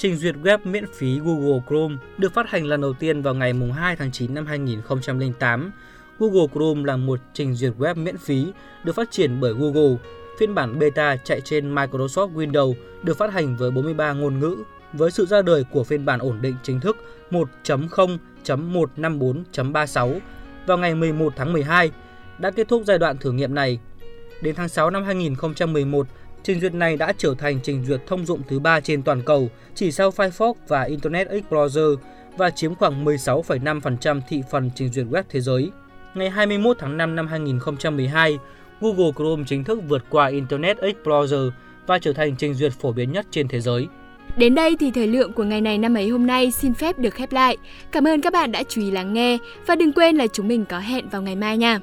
Trình 0.00 0.16
duyệt 0.16 0.34
web 0.42 0.58
miễn 0.64 0.84
phí 0.92 1.18
Google 1.18 1.60
Chrome 1.68 1.96
được 2.18 2.34
phát 2.34 2.50
hành 2.50 2.66
lần 2.66 2.80
đầu 2.80 2.92
tiên 2.92 3.22
vào 3.22 3.34
ngày 3.34 3.52
2 3.74 3.96
tháng 3.96 4.12
9 4.12 4.34
năm 4.34 4.46
2008. 4.46 5.70
Google 6.18 6.46
Chrome 6.54 6.84
là 6.84 6.96
một 6.96 7.20
trình 7.34 7.54
duyệt 7.54 7.72
web 7.78 7.96
miễn 7.96 8.18
phí 8.18 8.46
được 8.84 8.92
phát 8.92 9.10
triển 9.10 9.40
bởi 9.40 9.52
Google. 9.52 9.96
Phiên 10.38 10.54
bản 10.54 10.78
beta 10.78 11.16
chạy 11.16 11.40
trên 11.40 11.74
Microsoft 11.74 12.34
Windows 12.34 12.74
được 13.02 13.18
phát 13.18 13.32
hành 13.32 13.56
với 13.56 13.70
43 13.70 14.12
ngôn 14.12 14.38
ngữ. 14.38 14.56
Với 14.92 15.10
sự 15.10 15.26
ra 15.26 15.42
đời 15.42 15.64
của 15.70 15.84
phiên 15.84 16.04
bản 16.04 16.20
ổn 16.20 16.38
định 16.40 16.56
chính 16.62 16.80
thức 16.80 16.96
1.0.154.36 17.30 20.18
vào 20.66 20.78
ngày 20.78 20.94
11 20.94 21.32
tháng 21.36 21.52
12 21.52 21.90
đã 22.38 22.50
kết 22.50 22.68
thúc 22.68 22.82
giai 22.86 22.98
đoạn 22.98 23.18
thử 23.18 23.32
nghiệm 23.32 23.54
này. 23.54 23.78
Đến 24.42 24.54
tháng 24.54 24.68
6 24.68 24.90
năm 24.90 25.04
2011, 25.04 26.06
Trình 26.42 26.60
duyệt 26.60 26.74
này 26.74 26.96
đã 26.96 27.12
trở 27.18 27.34
thành 27.38 27.60
trình 27.62 27.84
duyệt 27.84 28.00
thông 28.06 28.26
dụng 28.26 28.40
thứ 28.48 28.58
ba 28.58 28.80
trên 28.80 29.02
toàn 29.02 29.22
cầu, 29.22 29.50
chỉ 29.74 29.92
sau 29.92 30.10
Firefox 30.10 30.54
và 30.68 30.82
Internet 30.82 31.28
Explorer 31.28 31.98
và 32.36 32.50
chiếm 32.50 32.74
khoảng 32.74 33.04
16,5% 33.04 34.20
thị 34.28 34.42
phần 34.50 34.70
trình 34.74 34.88
duyệt 34.88 35.06
web 35.06 35.22
thế 35.28 35.40
giới. 35.40 35.70
Ngày 36.14 36.30
21 36.30 36.76
tháng 36.80 36.96
5 36.96 37.16
năm 37.16 37.26
2012, 37.26 38.38
Google 38.80 39.12
Chrome 39.16 39.44
chính 39.46 39.64
thức 39.64 39.80
vượt 39.88 40.04
qua 40.10 40.26
Internet 40.26 40.78
Explorer 40.78 41.40
và 41.86 41.98
trở 41.98 42.12
thành 42.12 42.36
trình 42.36 42.54
duyệt 42.54 42.72
phổ 42.72 42.92
biến 42.92 43.12
nhất 43.12 43.26
trên 43.30 43.48
thế 43.48 43.60
giới. 43.60 43.88
Đến 44.36 44.54
đây 44.54 44.76
thì 44.80 44.90
thời 44.90 45.06
lượng 45.06 45.32
của 45.32 45.44
ngày 45.44 45.60
này 45.60 45.78
năm 45.78 45.94
ấy 45.94 46.08
hôm 46.08 46.26
nay 46.26 46.50
xin 46.50 46.74
phép 46.74 46.98
được 46.98 47.14
khép 47.14 47.32
lại. 47.32 47.56
Cảm 47.92 48.08
ơn 48.08 48.20
các 48.20 48.32
bạn 48.32 48.52
đã 48.52 48.62
chú 48.68 48.80
ý 48.80 48.90
lắng 48.90 49.12
nghe 49.12 49.38
và 49.66 49.76
đừng 49.76 49.92
quên 49.92 50.16
là 50.16 50.26
chúng 50.26 50.48
mình 50.48 50.64
có 50.64 50.78
hẹn 50.78 51.08
vào 51.08 51.22
ngày 51.22 51.36
mai 51.36 51.58
nha. 51.58 51.80